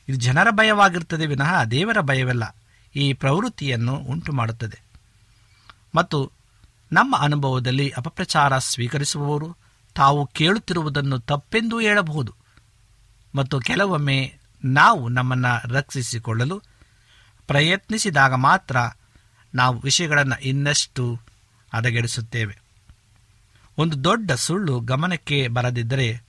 ಇದು 0.09 0.19
ಜನರ 0.19 0.51
ಭಯವಾಗಿರುತ್ತದೆ 0.51 1.27
ವಿನಃ 1.27 1.65
ದೇವರ 1.65 2.01
ಭಯವಲ್ಲ. 2.01 2.57
ಈ 2.97 3.13
ಪ್ರವೃತ್ತಿಯನ್ನು 3.13 3.95
ಉಂಟು 3.97 4.33
ಮಾಡುತ್ತದೆ 4.33 4.83
ಮತ್ತು 5.95 6.33
ನಮ್ಮ 6.93 7.17
ಅನುಭವದಲ್ಲಿ 7.17 7.91
ಅಪಪ್ರಚಾರ 7.91 8.59
ಸ್ವೀಕರಿಸುವವರು 8.59 9.57
ತಾವು 9.95 10.27
ಕೇಳುತ್ತಿರುವುದನ್ನು 10.27 11.19
ತಪ್ಪೆಂದೂ 11.19 11.81
ಹೇಳಬಹುದು. 11.81 12.35
ಮತ್ತು 13.35 13.61
ಕೆಲವೊಮ್ಮೆ 13.61 14.39
ನಾವು 14.65 15.09
ನಮ್ಮನ್ನು 15.09 15.75
ರಕ್ಷಿಸಿಕೊಳ್ಳಲು 15.75 16.63
ಪ್ರಯತ್ನಿಸಿದಾಗ 17.47 18.35
ಮಾತ್ರ 18.35 18.77
ನಾವು 19.55 19.81
ವಿಷಯಗಳನ್ನು 19.81 20.43
ಇನ್ನಷ್ಟು 20.43 21.21
ಹದಗೆಡಿಸುತ್ತೇವೆ. 21.75 22.63
ಒಂದು 23.79 24.05
ದೊಡ್ಡ 24.05 24.33
ಸುಳ್ಳು 24.33 24.81
ಗಮನಕ್ಕೆ 24.81 25.49
ಬರದಿದ್ದರೆ 25.49 26.23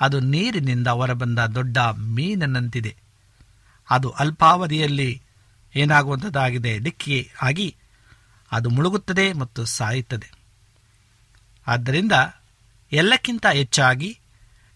ಅದು 0.00 0.20
ನೀರಿನಿಂದ 0.20 0.86
ಹೊರಬಂದ 0.86 1.38
ದೊಡ್ಡ 1.38 1.78
ಮೀನಿನಂತಿದೆ 1.78 3.09
ಅದು 3.90 4.10
ಅಲ್ಪಾವಧಿಯಲ್ಲಿ 4.10 5.22
ಏನಾಗುವಂಥದ್ದಾಗಿದೆ? 5.76 6.78
ಡಿಕ್ಕಿ 6.78 7.30
ಆಗಿ 7.42 7.76
ಅದು 8.52 8.70
ಮುಳುಗುತ್ತದೆ 8.70 9.32
ಮತ್ತು 9.32 9.64
ಸಾಯುತ್ತದೆ. 9.64 10.32
ಆದ್ದರಿಂದ 11.66 12.12
ಎಲ್ಲಕ್ಕಿಂತ 12.92 13.46
ಹೆಚ್ಚಾಗಿ 13.46 14.18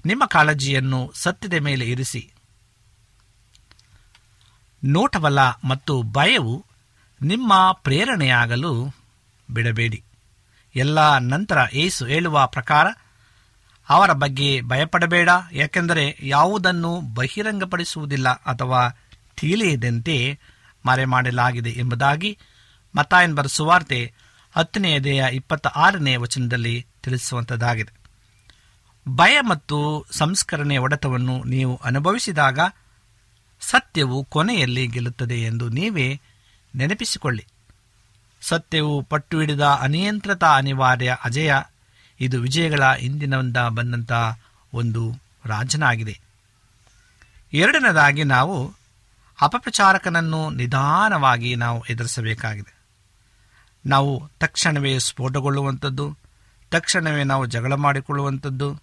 ನಿಮ್ಮ 0.06 0.26
ಕಾಳಜಿಯನ್ನು 0.26 1.12
ಸತ್ಯದ 1.14 1.54
ಮೇಲೆ 1.60 1.84
ಇರಿಸಿ. 1.84 2.30
ನೋಟವಲ್ಲ 4.84 5.40
ಮತ್ತು 5.48 6.02
ಭಯವು 6.02 6.64
ನಿಮ್ಮ 7.22 7.52
ಪ್ರೇರಣೆಯಾಗಲು 7.72 8.94
ಬಿಡಬೇಡಿ. 9.50 10.04
ಎಲ್ಲ 10.76 11.18
ನಂತರ 11.18 11.58
ಏಸು 11.72 12.06
ಹೇಳುವ 12.06 12.46
ಪ್ರಕಾರ 12.46 12.86
ಅವರ 13.88 14.12
ಬಗ್ಗೆ 14.12 14.60
ಭಯಪಡಬೇಡ, 14.60 15.28
ಯಾಕೆಂದರೆ 15.52 16.18
ಯಾವುದನ್ನು 16.22 17.00
ಬಹಿರಂಗಪಡಿಸುವುದಿಲ್ಲ 17.14 18.28
ಅಥವಾ 18.28 18.88
ತಿಳಿಯದಂತೆ 19.36 20.38
ಮರೆಮಾಡಲಾಗಿದೆ 20.86 21.70
ಎಂಬುದಾಗಿ 21.70 22.38
ಮತಾಯನ್ 22.96 23.36
ಬರ 23.36 23.46
ಸುವಾರ್ತೆ 23.46 24.12
ಹತ್ತನೆಯದೆಯ 24.56 25.24
ಇಪ್ಪತ್ತ 25.32 25.66
ಆರನೇ 25.66 26.16
ವಚನದಲ್ಲಿ 26.16 26.86
ತಿಳಿಸುವಂಥದ್ದಾಗಿದೆ 27.02 28.04
ಭಯ 29.08 29.40
ಮತ್ತು 29.40 30.06
ಸಂಸ್ಕರಣೆ 30.10 30.76
ಒಡೆತವನ್ನು 30.76 31.44
ನೀವು 31.44 31.80
ಅನುಭವಿಸಿದಾಗ 31.84 32.58
ಸತ್ಯವು 33.60 34.24
ಕೊನೆಯಲ್ಲಿ 34.24 34.86
ಗೆಲ್ಲುತ್ತದೆ 34.86 35.42
ಎಂದು 35.42 35.68
ನೀವೇ 35.68 36.20
ನೆನಪಿಸಿಕೊಳ್ಳಿ. 36.74 37.46
ಸತ್ಯವು 38.40 39.02
ಪಟ್ಟು 39.02 39.40
ಹಿಡಿದ 39.40 39.60
ಅನಿಯಂತ್ರಿತ 39.60 40.44
ಅನಿವಾರ್ಯ 40.44 41.16
ಅಜಯ, 41.24 41.54
ಇದು 42.20 42.40
ವಿಜಯಗಳ 42.40 42.94
ಹಿಂದಿನಿಂದ 42.94 43.56
ಬಂದಂಥ 43.56 44.12
ಒಂದು 44.74 45.14
ರಾಜನಾಗಿದೆ. 45.44 46.20
ಎರಡನೇದಾಗಿ 47.52 48.24
ನಾವು 48.24 48.72
ಅಪಪ್ರಚಾರಕನನ್ನು 49.40 50.50
ನಿಧಾನವಾಗಿ 50.50 51.56
ನಾವು 51.56 51.84
ಎದುರಿಸಬೇಕಾಗಿದೆ. 51.84 52.74
ನಾವು 53.86 54.30
ತಕ್ಷಣವೇ 54.40 54.98
ಸ್ಫೋಟಗೊಳ್ಳುವಂಥದ್ದು, 54.98 56.16
ತಕ್ಷಣವೇ 56.70 57.24
ನಾವು 57.24 57.46
ಜಗಳ 57.46 57.72
ಮಾಡಿಕೊಳ್ಳುವಂಥದ್ದು, 57.72 58.80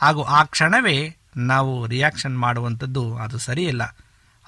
ಹಾಗೂ 0.00 0.22
ಆ 0.22 0.42
ಕ್ಷಣವೇ 0.44 1.16
ನಾವು 1.36 1.86
ರಿಯಾಕ್ಷನ್ 1.86 2.38
ಮಾಡುವಂಥದ್ದು 2.38 3.16
ಅದು 3.16 3.38
ಸರಿಯಲ್ಲ. 3.38 3.96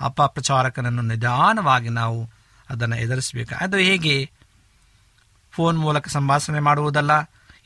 ಅಪಪ್ರಚಾರಕನನ್ನು 0.00 1.02
ನಿಧಾನವಾಗಿ 1.02 1.88
ನಾವು 1.88 2.30
ಅದನ್ನು 2.70 2.96
ಎದುರಿಸಬೇಕು. 2.96 3.64
ಅದು 3.64 3.76
ಹೇಗೆ? 3.76 4.30
ಫೋನ್ 5.52 5.78
ಮೂಲಕ 5.78 6.08
ಸಂಭಾಷಣೆ 6.08 6.60
ಮಾಡುವುದಲ್ಲ, 6.60 7.10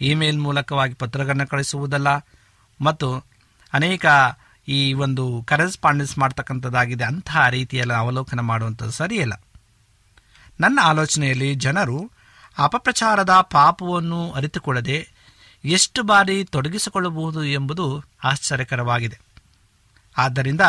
ಇಮೇಲ್ 0.01 0.41
ಮೂಲಕವಾಗಿ 0.41 0.95
ಪತ್ರಗಳನ್ನು 0.95 1.47
ಕಳಿಸುವುದಲ್ಲ, 1.47 2.09
ಮತ್ತು 2.81 3.25
ಅನೇಕ 3.73 4.07
ಈ 4.69 4.93
ಒಂದು 4.93 5.45
ಕರೆಸ್ಪಾಂಡೆನ್ಸ್ 5.47 6.19
ಮಾಡ್ತಕ್ಕಂಥದ್ದಾಗಿದೆ 6.19 7.05
ಅಂತಹ 7.05 7.49
ರೀತಿಯಲ್ಲಿ 7.49 7.95
ಅವಲೋಕನ 7.95 8.41
ಮಾಡುವಂಥದ್ದು 8.41 8.93
ಸರಿಯಲ್ಲ. 8.93 9.33
ನನ್ನ 10.61 10.79
ಆಲೋಚನೆಯಲ್ಲಿ 10.83 11.55
ಜನರು 11.55 12.11
ಅಪಪ್ರಚಾರದ 12.59 13.41
ಪಾಪವನ್ನು 13.41 14.33
ಅರಿತುಕೊಳ್ಳದೆ 14.33 15.09
ಎಷ್ಟು 15.65 16.03
ಬಾರಿ 16.03 16.45
ತೊಡಗಿಸಿಕೊಳ್ಳಬಹುದು 16.45 17.45
ಎಂಬುದು 17.45 18.05
ಆಶ್ಚರ್ಯಕರವಾಗಿದೆ. 18.25 19.19
ಆದ್ದರಿಂದ 20.17 20.61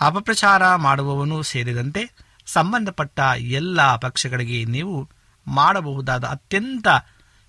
ಅಪಪ್ರಚಾರ 0.00 0.74
ಮಾಡುವವನು 0.74 1.42
ಸೇರಿದಂತೆ 1.42 2.12
ಸಂಬಂಧಪಟ್ಟ 2.46 3.20
ಎಲ್ಲ 3.38 3.96
ಪಕ್ಷಗಳಿಗೆ 3.96 4.64
ನೀವು 4.64 5.08
ಮಾಡಬಹುದಾದ 5.46 6.24
ಅತ್ಯಂತ 6.24 6.88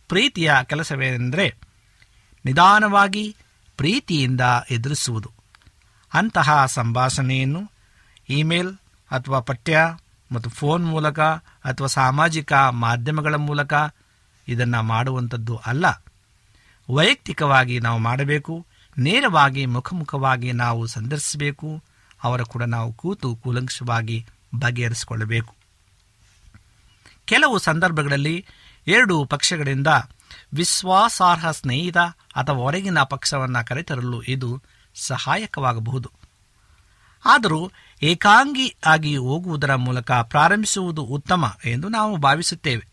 ಪ್ರೀತಿಯ 0.08 0.54
ಕೆಲಸವೇನೆಂದರೆ 0.64 1.56
ನಿಧಾನವಾಗಿ 2.46 3.36
ಪ್ರೀತಿಯಿಂದ 3.78 4.42
ಎದುರಿಸುವುದು. 4.72 5.39
ಅಂತಹ 6.14 6.66
ಸಂಭಾಷಣೆಯನ್ನು 6.66 7.72
ಇಮೇಲ್ 8.30 8.76
ಅಥವಾ 9.12 9.40
ಪಠ್ಯ 9.40 9.98
ಮತ್ತು 10.32 10.50
ಫೋನ್ 10.50 10.86
ಮೂಲಕ 10.86 11.20
ಅಥವಾ 11.66 11.88
ಸಾಮಾಜಿಕ 11.88 12.54
ಮಾಧ್ಯಮಗಳ 12.54 13.36
ಮೂಲಕ 13.36 13.74
ಇದನ್ನು 14.48 14.84
ಮಾಡುವಂಥದ್ದು 14.84 15.56
ಅಲ್ಲ. 15.56 16.04
ವೈಯಕ್ತಿಕವಾಗಿ 16.90 17.80
ನಾವು 17.80 18.00
ಮಾಡಬೇಕು, 18.00 18.66
ನೇರವಾಗಿ 18.98 19.66
ಮುಖಮುಖವಾಗಿ 19.66 20.52
ನಾವು 20.52 20.88
ಸಂದರ್ಶಿಸಬೇಕು, 20.88 21.84
ಅವರ 22.24 22.42
ಕೂಡ 22.42 22.64
ನಾವು 22.64 22.94
ಕೂತು 22.94 23.36
ಕೂಲಂಕ್ಷವಾಗಿ 23.36 24.26
ಬಗೆಹರಿಸಿಕೊಳ್ಳಬೇಕು. 24.60 25.56
ಕೆಲವು 27.26 27.58
ಸಂದರ್ಭಗಳಲ್ಲಿ 27.58 28.46
ಎರಡು 28.88 29.26
ಪಕ್ಷಗಳಿಂದ 29.26 29.88
ವಿಶ್ವಾಸಾರ್ಹ 30.54 31.52
ಸ್ನೇಹಿತ 31.52 31.98
ಅಥವಾ 32.36 32.58
ಹೊರಗಿನ 32.58 33.04
ಪಕ್ಷವನ್ನು 33.04 33.66
ಕರೆತರಲು 33.66 34.22
ಇದು 34.22 34.62
ಸಹಾಯಕವಾಗಬಹುದು. 34.96 36.12
ಆದರೂ 37.26 37.72
ಏಕಾಂಗಿ 38.02 38.76
ಆಗಿ 38.86 39.18
ಹೋಗುವುದರ 39.18 39.76
ಮೂಲಕ 39.76 40.12
ಪ್ರಾರಂಭಿಸುವುದು 40.12 41.04
ಉತ್ತಮ 41.04 41.58
ಎಂದು 41.66 41.90
ನಾವು 41.90 42.18
ಭಾವಿಸುತ್ತೇವೆ. 42.18 42.88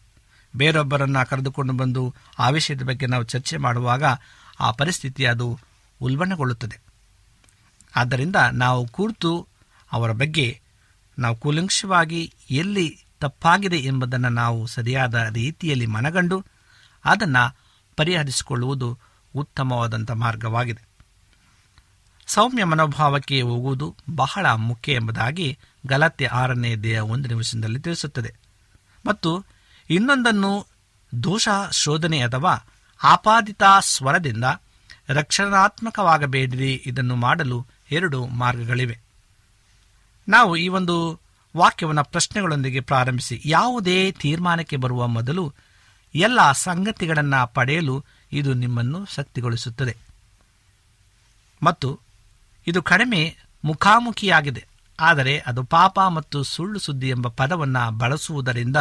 ಬೇರೊಬ್ಬರನ್ನು 0.57 1.29
ಕರೆದುಕೊಂಡು 1.29 1.73
ಬಂದು 1.73 2.15
ಆ 2.39 2.49
ವಿಷಯದ 2.49 2.83
ಬಗ್ಗೆ 2.83 3.07
ನಾವು 3.07 3.25
ಚರ್ಚೆ 3.25 3.57
ಮಾಡುವಾಗ 3.57 4.05
ಆ 4.61 4.71
ಪರಿಸ್ಥಿತಿ 4.71 5.27
ಅದು 5.27 5.59
ಉಲ್ಬಣಗೊಳ್ಳುತ್ತದೆ. 6.01 6.81
ಆದ್ದರಿಂದ 7.97 8.37
ನಾವು 8.37 8.87
ಕೂರ್ತು 8.87 9.49
ಅವರ 9.93 10.13
ಬಗ್ಗೆ 10.13 10.61
ನಾವು 11.19 11.37
ಕೂಲಂಕ್ಷವಾಗಿ 11.37 12.35
ಎಲ್ಲಿ 12.51 13.05
ತಪ್ಪಾಗಿದೆ 13.21 13.77
ಎಂಬುದನ್ನು 13.77 14.29
ನಾವು 14.29 14.67
ಸರಿಯಾದ 14.67 15.15
ರೀತಿಯಲ್ಲಿ 15.33 15.87
ಮನಗಂಡು 15.87 16.45
ಅದನ್ನು 17.05 17.57
ಪರಿಹರಿಸಿಕೊಳ್ಳುವುದು 17.97 18.99
ಉತ್ತಮವಾದಂಥ 19.37 20.11
ಮಾರ್ಗವಾಗಿದೆ. 20.11 20.86
ಸೌಮ್ಯ 22.27 22.65
ಮನೋಭಾವಕ್ಕೆ 22.65 23.43
ಹೋಗುವುದು 23.43 23.97
ಬಹಳ 24.15 24.47
ಮುಖ್ಯ 24.47 24.93
ಎಂಬುದಾಗಿ 24.93 25.59
ಗಲತ್ಯ 25.87 26.27
ಆರನೇ 26.27 26.77
ದೇಹ 26.77 27.05
ಒಂದು 27.05 27.29
ನಿಮಿಷದಲ್ಲಿ 27.29 27.81
ತಿಳಿಸುತ್ತದೆ. 27.81 28.35
ಮತ್ತು 29.07 29.45
ಇನ್ನೊಂದನ್ನು 29.91 30.67
ದೋಷ 31.23 31.49
ಶೋಧನೆ 31.73 32.21
ಅಥವಾ 32.21 32.65
ಆಪಾದಿತ 33.03 33.63
ಸ್ವರದಿಂದ 33.81 34.45
ರಕ್ಷಣಾತ್ಮಕವಾಗಬೇಡಿರಿ, 35.09 36.83
ಇದನ್ನು 36.87 37.17
ಮಾಡಲು 37.17 37.67
ಎರಡು 37.91 38.27
ಮಾರ್ಗಗಳಿವೆ. 38.27 38.99
ನಾವು 40.29 40.57
ಈ 40.57 40.69
ಒಂದು 40.69 41.21
ವಾಕ್ಯವನ್ನು 41.57 42.05
ಪ್ರಶ್ನೆಗಳೊಂದಿಗೆ 42.05 42.81
ಪ್ರಾರಂಭಿಸಿ, 42.81 43.43
ಯಾವುದೇ 43.45 44.13
ತೀರ್ಮಾನಕ್ಕೆ 44.13 44.77
ಬರುವ 44.77 45.07
ಮೊದಲು 45.07 45.55
ಎಲ್ಲ 46.15 46.53
ಸಂಗತಿಗಳನ್ನು 46.53 47.55
ಪಡೆಯಲು 47.55 48.05
ಇದು 48.33 48.55
ನಿಮ್ಮನ್ನು 48.55 49.07
ಶಕ್ತಿಗೊಳಿಸುತ್ತದೆ. 49.15 49.97
ಮತ್ತು 51.63 52.06
ಇದು 52.67 52.83
ಕಡಿಮೆ 52.83 53.37
ಮುಖಾಮುಖಿಯಾಗಿದೆ. 53.65 54.67
ಆದರೆ 55.01 55.39
ಅದು 55.39 55.65
ಪಾಪ 55.65 56.01
ಮತ್ತು 56.01 56.43
ಸುಳ್ಳು 56.43 56.79
ಸುದ್ದಿ 56.79 57.09
ಎಂಬ 57.09 57.29
ಪದವನ್ನು 57.29 57.91
ಬಳಸುವುದರಿಂದ 57.91 58.77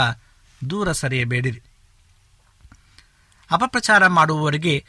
ದೂರ 0.69 0.91
ಸರಿಯಬೇಡಿರಿ. 0.91 1.63
ಅಪಪ್ರಚಾರ 3.51 4.07
ಮಾಡುವವರಿಗೆ 4.07 4.85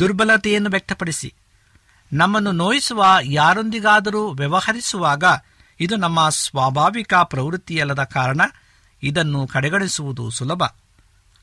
ದುರ್ಬಲತೆಯನ್ನು 0.00 0.70
ವ್ಯಕ್ತಪಡಿಸಿ. 0.70 1.34
ನಮ್ಮನ್ನು 2.12 2.52
ನೋಯಿಸುವ 2.52 3.04
ಯಾರೊಂದಿಗಾದರೂ 3.22 4.30
ವ್ಯವಹರಿಸುವಾಗ 4.30 5.24
ಇದು 5.80 5.96
ನಮ್ಮ 5.96 6.28
ಸ್ವಾಭಾವಿಕ 6.28 7.14
ಪ್ರವೃತ್ತಿಯಲ್ಲದ 7.14 8.04
ಕಾರಣ 8.04 8.40
ಇದನ್ನು 9.02 9.46
ಕಡೆಗಣಿಸುವುದು 9.46 10.30
ಸುಲಭ. 10.30 10.62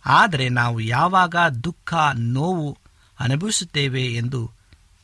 ಆದರೆ 0.06 0.50
ನಾವು 0.50 0.80
ಯಾವಾಗ 0.80 1.36
ದುಃಖ, 1.64 1.94
ನೋವು 2.14 2.78
ಅನುಭವಿಸುತ್ತೇವೆ 3.20 4.06
ಎಂದು 4.06 4.55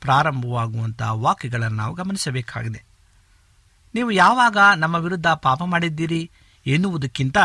ಪ್ರಾರಂಭವಾಗುವಂತಹ 0.01 1.15
ವಾಕ್ಯಗಳನ್ನು 1.15 1.77
ನಾವು 1.77 1.95
ಗಮನಿಸಬೇಕಾಗಿದೆ. 1.95 2.83
ನೀವು 3.95 4.11
ಯಾವಾಗ 4.11 4.57
ನಮ್ಮ 4.77 4.95
ವಿರುದ್ಧ 4.95 5.27
ಪಾಪ 5.27 5.63
ಮಾಡಿದ್ದೀರಿ 5.63 6.31
ಎನ್ನುವುದಕ್ಕಿಂತ 6.67 7.37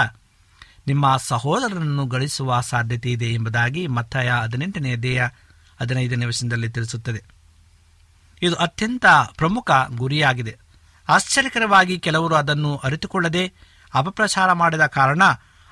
ನಿಮ್ಮ 0.87 1.17
ಸಹೋದರರನ್ನು 1.17 2.07
ಗಳಿಸುವ 2.07 2.61
ಸಾಧ್ಯತೆ 2.61 3.13
ಇದೆ 3.13 3.25
ಎಂಬುದಾಗಿ 3.25 3.87
ಮತ್ತಾಯ 3.87 4.31
ಹದಿನೆಂಟನೇ 4.31 4.97
ದೇಹ 4.97 5.25
ಹದಿನೈದನೇ 5.81 6.25
ವರ್ಷದಲ್ಲಿ 6.25 6.69
ತಿಳಿಸುತ್ತದೆ. 6.69 7.25
ಇದು 8.43 8.55
ಅತ್ಯಂತ 8.55 9.07
ಪ್ರಮುಖ 9.37 9.71
ಗುರಿಯಾಗಿದೆ. 9.97 10.59
ಆಶ್ಚರ್ಯಕರವಾಗಿ 11.09 11.99
ಕೆಲವರು 11.99 12.35
ಅದನ್ನು 12.35 12.77
ಅರಿತುಕೊಳ್ಳದೆ 12.77 13.53
ಅಪಪ್ರಚಾರ 13.95 14.53
ಮಾಡಿದ 14.53 14.87
ಕಾರಣ 14.87 15.23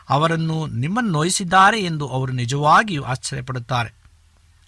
ಅವರನ್ನು 0.09 0.67
ನಿಮ್ಮನ್ನು 0.67 1.11
ನೋಯಿಸಿದ್ದಾರೆ 1.11 1.81
ಎಂದು 1.81 2.09
ಅವರು 2.09 2.33
ನಿಜವಾಗಿಯೂ 2.33 3.03
ಆಶ್ಚರ್ಯಪಡುತ್ತಾರೆ. 3.03 4.04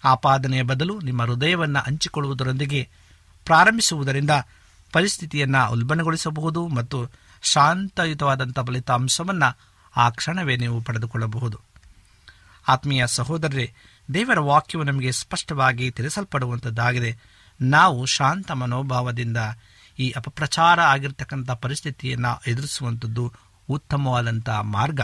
ಆಪಾದನೆಯ 0.03 0.61
ಬದಲು 0.61 0.99
ನಿಮ್ಮ 0.99 1.23
ಹೃದಯವನ್ನು 1.23 1.79
ಹಂಚಿಕೊಳ್ಳುವುದರೊಂದಿಗೆ 1.79 2.89
ಪ್ರಾರಂಭಿಸುವುದರಿಂದ 3.45 4.29
ಪರಿಸ್ಥಿತಿಯನ್ನು 4.93 5.71
ಉಲ್ಬಣಗೊಳಿಸಬಹುದು 5.71 6.67
ಮತ್ತು 6.67 7.09
ಶಾಂತಯುತವಾದಂಥ 7.41 8.59
ಫಲಿತಾಂಶವನ್ನು 8.59 9.57
ಆ 9.97 10.09
ಕ್ಷಣವೇ 10.09 10.55
ನೀವು 10.55 10.81
ಪಡೆದುಕೊಳ್ಳಬಹುದು. 10.81 11.59
ಆತ್ಮೀಯ 12.67 13.07
ಸಹೋದರರೇ, 13.07 13.73
ದೇವರ 14.13 14.39
ವಾಕ್ಯವು 14.39 14.83
ನಮಗೆ 14.83 15.11
ಸ್ಪಷ್ಟವಾಗಿ 15.11 15.91
ತಿಳಿಸಲ್ಪಡುವಂಥದ್ದಾಗಿದೆ 15.91 17.17
ನಾವು 17.61 18.05
ಶಾಂತ 18.05 18.51
ಮನೋಭಾವದಿಂದ 18.51 19.37
ಈ 19.99 20.09
ಅಪಪ್ರಚಾರ 20.11 20.81
ಆಗಿರ್ತಕ್ಕಂಥ 20.81 21.51
ಪರಿಸ್ಥಿತಿಯನ್ನು 21.51 22.41
ಎದುರಿಸುವಂಥದ್ದು 22.47 23.33
ಉತ್ತಮವಾದಂಥ 23.69 24.49
ಮಾರ್ಗ. 24.49 25.01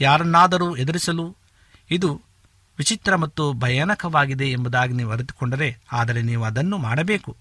ಯಾರನ್ನಾದರೂ 0.00 0.76
ಎದುರಿಸಲು 0.76 1.36
ಇದು 1.90 2.20
ವಿಚಿತ್ರ 2.78 3.16
ಮತ್ತು 3.16 3.52
ಭಯಾನಕವಾಗಿದೆ 3.52 4.50
ಎಂಬುದಾಗಿ 4.50 4.92
ನೀವು 4.92 5.10
ಅರಿತುಕೊಂಡರೆ, 5.10 5.78
ಆದರೆ 5.92 6.22
ನೀವು 6.22 6.44
ಅದನ್ನು 6.44 6.78
ಮಾಡಬೇಕು. 6.78 7.36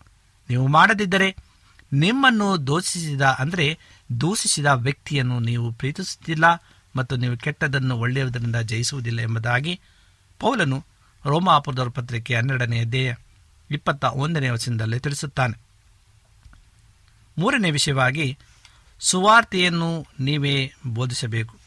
ನೀವು 0.49 0.67
ಮಾಡದಿದ್ದರೆ 0.67 1.35
ನಿಮ್ಮನ್ನು 1.93 2.67
ದೋಷಿಸಿದ, 2.67 3.21
ಅಂದರೆ 3.21 3.79
ದೂಷಿಸಿದ 4.21 4.65
ವ್ಯಕ್ತಿಯನ್ನು 4.65 5.39
ನೀವು 5.39 5.71
ಪ್ರೀತಿಸುತ್ತಿಲ್ಲ 5.71 6.45
ಮತ್ತು 6.95 7.15
ನೀವು 7.15 7.37
ಕೆಟ್ಟದನ್ನು 7.37 7.95
ಒಳ್ಳೆಯದರಿಂದ 7.97 8.55
ಜಯಿಸುವುದಿಲ್ಲ 8.55 9.21
ಎಂಬುದಾಗಿ 9.21 9.79
ಪೌಲನು 10.39 10.85
ರೋಮಾಪುರದವರ 11.25 11.89
ಪತ್ರಿಕೆ 11.89 12.35
ಹನ್ನೆರಡನೇ 12.35 12.79
ಅಧ್ಯಾಯ 12.79 13.13
ಇಪ್ಪತ್ತ 13.71 14.03
ಒಂದನೇ 14.03 14.49
ವಚನದಲ್ಲಿ 14.49 14.99
ತಿಳಿಸುತ್ತಾನೆ. 14.99 15.55
ಮೂರನೇ 17.37 17.71
ವಿಷಯವಾಗಿ, 17.71 18.37
ಸುವಾರ್ತೆಯನ್ನು 18.99 20.07
ನೀವೇ 20.19 20.71
ಬೋಧಿಸಬೇಕು. 20.87 21.62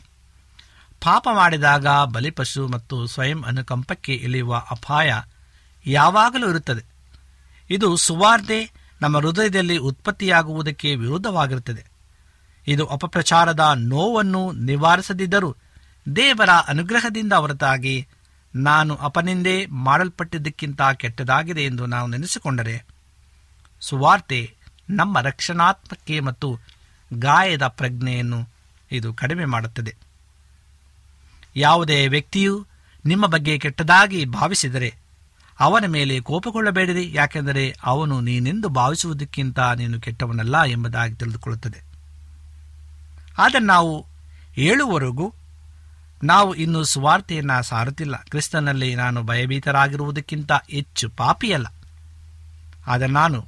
ಪಾಪ 1.06 1.28
ಮಾಡಿದಾಗ 1.32 1.86
ಬಲಿಪಶು 2.04 2.68
ಮತ್ತು 2.68 3.06
ಸ್ವಯಂ 3.06 3.42
ಅನುಕಂಪಕ್ಕೆ 3.42 4.14
ಇಳಿಯುವ 4.14 4.62
ಅಪಾಯ 4.70 5.14
ಯಾವಾಗಲೂ 5.86 6.48
ಇರುತ್ತದೆ. 6.48 6.82
ಇದು 7.70 7.96
ಸುವಾರ್ತೆ 7.96 8.72
ನಮ್ಮ 9.02 9.18
ಹೃದಯದಲ್ಲಿ 9.18 9.76
ಉತ್ಪತ್ತಿಯಾಗುವುದಕ್ಕೆ 9.78 10.94
ವಿರುದ್ಧವಾಗಿರುತ್ತದೆ. 10.96 11.86
ಇದು 12.68 12.86
ಅಪಪ್ರಚಾರದ 12.86 13.72
ನೋವನ್ನು 13.76 14.52
ನಿವಾರಿಸದಿದ್ದರೂ 14.52 15.56
ದೇವರ 16.16 16.50
ಅನುಗ್ರಹದಿಂದ 16.50 17.32
ಹೊರತಾಗಿ 17.32 18.08
ನಾನು 18.54 18.94
ಅಪನಿಂದೆ 18.94 19.66
ಮಾಡಲ್ಪಟ್ಟಿದ್ದಕ್ಕಿಂತ 19.66 20.82
ಕೆಟ್ಟದಾಗಿದೆ 20.94 21.64
ಎಂದು 21.64 21.86
ನಾವು 21.86 22.08
ನೆನೆಸಿಕೊಂಡರೆ 22.08 22.84
ಸುವಾರ್ತೆ 23.80 24.54
ನಮ್ಮ 24.90 25.20
ರಕ್ಷಣಾತ್ಮಕ್ಕೆ 25.20 26.20
ಮತ್ತು 26.20 26.60
ಗಾಯದ 27.18 27.66
ಪ್ರಜ್ಞೆಯನ್ನು 27.66 28.48
ಇದು 28.92 29.14
ಕಡಿಮೆ 29.14 29.44
ಮಾಡುತ್ತದೆ. 29.44 30.05
ಯಾವುದೇ 31.56 32.08
ವ್ಯಕ್ತಿಯು 32.08 32.66
ನಿಮ್ಮ 33.04 33.26
ಬಗ್ಗೆ 33.26 33.58
ಕೆಟ್ಟದಾಗಿ 33.58 34.24
ಭಾವಿಸಿದರೆ 34.24 34.94
ಅವನ 35.60 35.84
ಮೇಲೆ 35.86 36.20
ಕೋಪಗೊಳ್ಳಬೇಡಿರಿ, 36.20 37.12
ಯಾಕೆಂದರೆ 37.14 37.76
ಅವನು 37.84 38.20
ನೀನೆಂದು 38.20 38.68
ಭಾವಿಸುವುದಕ್ಕಿಂತ 38.68 39.58
ನೀನು 39.58 40.00
ಕೆಟ್ಟವನಲ್ಲ 40.00 40.62
ಎಂಬುದಾಗಿ 40.62 41.14
ತಿಳಿದುಕೊಳ್ಳುತ್ತದೆ. 41.14 41.84
ಆದರೆ 43.38 43.58
ನಾವು 43.58 44.06
ಹೇಳುವವರೆಗೂ 44.52 45.32
ನಾವು 46.24 46.54
ಇನ್ನು 46.54 46.84
ಸುವಾರ್ತೆಯನ್ನು 46.84 47.62
ಸಾರುತ್ತಿಲ್ಲ. 47.62 48.16
ಕ್ರಿಸ್ತನಲ್ಲಿ 48.16 48.94
ನಾನು 48.94 49.22
ಭಯಭೀತರಾಗಿರುವುದಕ್ಕಿಂತ 49.22 50.52
ಹೆಚ್ಚು 50.52 51.08
ಪಾಪಿಯಲ್ಲ. 51.08 51.66
ಆದರೆ 52.86 53.08
ನಾನು 53.08 53.44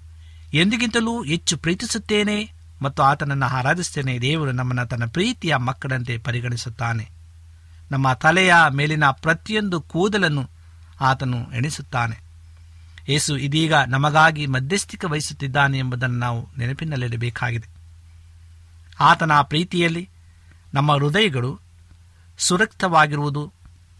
ಎಂದಿಗಿಂತಲೂ 0.54 1.22
ಹೆಚ್ಚು 1.22 1.56
ಪ್ರೀತಿಸುತ್ತೇನೆ 1.56 2.52
ಮತ್ತು 2.82 3.02
ಆತನನ್ನು 3.02 3.46
ಆರಾಧಿಸುತ್ತೇನೆ. 3.46 4.18
ದೇವರು 4.18 4.52
ನಮ್ಮನ್ನು 4.52 4.86
ತನ್ನ 4.86 5.04
ಪ್ರೀತಿಯ 5.06 5.56
ಮಕ್ಕಳಂತೆ 5.56 6.18
ಪರಿಗಣಿಸುತ್ತಾನೆ. 6.18 7.17
ನಮ್ಮ 7.90 8.12
ತಲೆಯ 8.12 8.54
ಮೇಲಿನ 8.72 9.10
ಪ್ರತಿಯೊಂದು 9.10 9.80
ಕೂದಲನ್ನು 9.80 10.50
ಆತನು 11.00 11.52
ಎಣಿಸುತ್ತಾನೆ. 11.52 12.28
ಯೇಸು 13.08 13.36
ಇದೀಗ 13.36 13.74
ನಮಗಾಗಿ 13.74 14.46
ಮಧ್ಯಸ್ಥಿಕೆ 14.46 15.06
ವಹಿಸುತ್ತಿದ್ದಾನೆ 15.06 15.78
ಎಂಬುದನ್ನು 15.78 16.18
ನಾವು 16.18 16.58
ನೆನಪಿನಲ್ಲಿಡಬೇಕಾಗಿದೆ. 16.58 17.68
ಆತನ 19.00 19.32
ಪ್ರೀತಿಯಲ್ಲಿ 19.42 20.08
ನಮ್ಮ 20.74 20.92
ಹೃದಯಗಳು 20.92 21.60
ಸುರಕ್ಷಿತವಾಗಿರುವುದು 22.38 23.52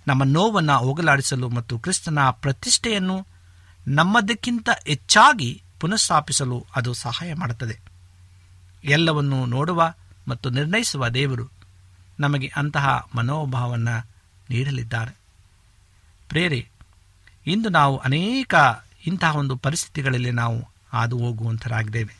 ನಮ್ಮ 0.06 0.24
ನೋವನ್ನು 0.24 0.78
ಹೋಗಲಾಡಿಸಲು 0.78 1.48
ಮತ್ತು 1.48 1.78
ಕ್ರಿಸ್ತನ 1.78 2.18
ಪ್ರತಿಷ್ಠೆಯನ್ನು 2.30 3.26
ನಮ್ಮದಕ್ಕಿಂತ 3.88 4.68
ಹೆಚ್ಚಾಗಿ 4.86 5.62
ಪುನಃಸ್ಥಾಪಿಸಲು 5.80 6.66
ಅದು 6.76 6.94
ಸಹಾಯ 6.94 7.34
ಮಾಡುತ್ತದೆ. 7.34 7.80
ಎಲ್ಲವನ್ನು 8.84 9.46
ನೋಡುವ 9.46 9.94
ಮತ್ತು 10.28 10.50
ನಿರ್ಣಯಿಸುವ 10.50 11.08
ದೇವರು 11.08 11.57
ನಮಗೆ 12.20 12.52
ಅಂತಹ 12.56 13.08
ಮನೋಭಾವವನ್ನು 13.14 14.06
ನೀಡಲಿದ್ದಾರೆ. 14.50 15.16
ಪ್ರೇರೆ, 16.28 16.68
ಇಂದು 17.46 17.68
ನಾವು 17.68 17.96
ಅನೇಕ 17.96 18.54
ಇಂತಹ 19.06 19.36
ಒಂದು 19.36 19.56
ಪರಿಸ್ಥಿತಿಗಳಲ್ಲಿ 19.56 20.30
ನಾವು 20.30 20.68
ಹಾದು 20.92 21.18
ಹೋಗುವಂಥರಾಗಿದ್ದೇವೆ 21.18 22.16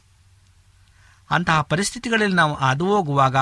ಅಂತಹ 1.30 1.60
ಪರಿಸ್ಥಿತಿಗಳಲ್ಲಿ 1.60 2.36
ನಾವು 2.36 2.54
ಹಾದು 2.54 2.86
ಹೋಗುವಾಗ 2.86 3.36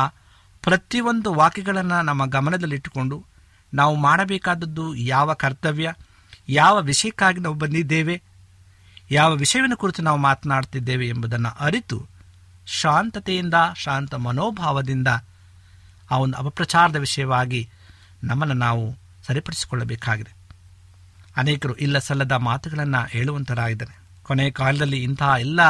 ಪ್ರತಿಯೊಂದು 0.63 1.35
ವಾಕ್ಯಗಳನ್ನು 1.35 2.03
ನಮ್ಮ 2.03 2.27
ಗಮನದಲ್ಲಿಟ್ಟುಕೊಂಡು 2.27 3.25
ನಾವು 3.75 3.95
ಮಾಡಬೇಕಾದದ್ದು 3.97 4.95
ಯಾವ 4.95 5.35
ಕರ್ತವ್ಯ, 5.35 5.93
ಯಾವ 6.49 6.81
ವಿಷಯಕ್ಕಾಗಿ 6.81 7.41
ನಾವು 7.41 7.55
ಬಂದಿದ್ದೇವೆ, 7.55 8.23
ಯಾವ 9.11 9.35
ವಿಷಯವನ್ನು 9.35 9.77
ಕುರಿತು 9.77 10.03
ನಾವು 10.03 10.19
ಮಾತನಾಡ್ತಿದ್ದೇವೆ 10.19 11.09
ಎಂಬುದನ್ನು 11.09 11.49
ಅರಿತು 11.49 12.07
ಶಾಂತತೆಯಿಂದ, 12.67 13.55
ಶಾಂತ 13.77 14.15
ಮನೋಭಾವದಿಂದ 14.15 15.09
ಆ 16.11 16.19
ಒಂದು 16.19 16.39
ಅಪಪ್ರಚಾರದ 16.39 16.97
ವಿಷಯವಾಗಿ 16.97 17.71
ನಮ್ಮನ್ನು 18.25 18.55
ನಾವು 18.55 18.97
ಸರಿಪಡಿಸಿಕೊಳ್ಳಬೇಕಾಗಿದೆ. 19.27 20.37
ಅನೇಕರು 21.37 21.75
ಇಲ್ಲ 21.75 21.99
ಸಲ್ಲದ 21.99 22.33
ಮಾತುಗಳನ್ನು 22.33 23.07
ಹೇಳುವಂತರಾಗಿದ್ದಾರೆ. 23.09 23.99
ಕೊನೆಯ 24.23 24.51
ಕಾಲದಲ್ಲಿ 24.51 25.03
ಇಂತಹ 25.03 25.35
ಎಲ್ಲ 25.41 25.61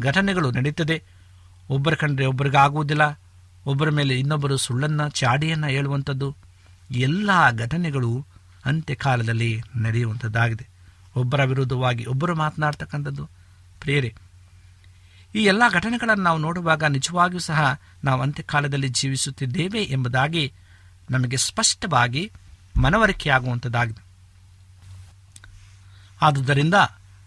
ಘಟನೆಗಳು 0.00 0.50
ನಡೆಯುತ್ತದೆ 0.50 1.02
ಒಬ್ಬರ 1.70 1.94
ಕಂಡ್ರೆ 1.94 2.26
ಒಬ್ಬರಿಗಾಗುವುದಿಲ್ಲ. 2.26 3.20
ಒಬ್ಬರ 3.66 3.90
ಮೇಲೆ 3.90 4.18
ಇನ್ನೊಬ್ಬರು 4.18 4.56
ಸುಳ್ಳನ್ನು, 4.56 5.08
ಚಾಡಿಯನ್ನು 5.08 5.66
ಹೇಳುವಂಥದ್ದು 5.66 6.36
ಎಲ್ಲ 6.90 7.30
ಘಟನೆಗಳು 7.50 8.26
ಅಂತ್ಯಕಾಲದಲ್ಲಿ 8.64 9.62
ನಡೆಯುವಂಥದ್ದಾಗಿದೆ 9.76 10.68
ಒಬ್ಬರ 11.16 11.44
ವಿರುದ್ಧವಾಗಿ 11.44 12.06
ಒಬ್ಬರು 12.06 12.34
ಮಾತನಾಡ್ತಕ್ಕಂಥದ್ದು. 12.34 13.28
ಪ್ರೇರೆ 13.80 14.14
ಈ 15.34 15.44
ಎಲ್ಲ 15.44 15.62
ಘಟನೆಗಳನ್ನು 15.68 16.24
ನಾವು 16.24 16.38
ನೋಡುವಾಗ 16.38 16.84
ನಿಜವಾಗಿಯೂ 16.84 17.38
ಸಹ 17.40 17.80
ನಾವು 18.04 18.22
ಅಂತ್ಯಕಾಲದಲ್ಲಿ 18.22 18.88
ಜೀವಿಸುತ್ತಿದ್ದೇವೆ 18.88 19.82
ಎಂಬುದಾಗಿ 19.82 20.52
ನಮಗೆ 21.10 21.36
ಸ್ಪಷ್ಟವಾಗಿ 21.36 22.32
ಮನವರಿಕೆಯಾಗುವಂಥದ್ದಾಗಿದೆ 22.78 24.02
ಆದುದರಿಂದ 26.20 26.74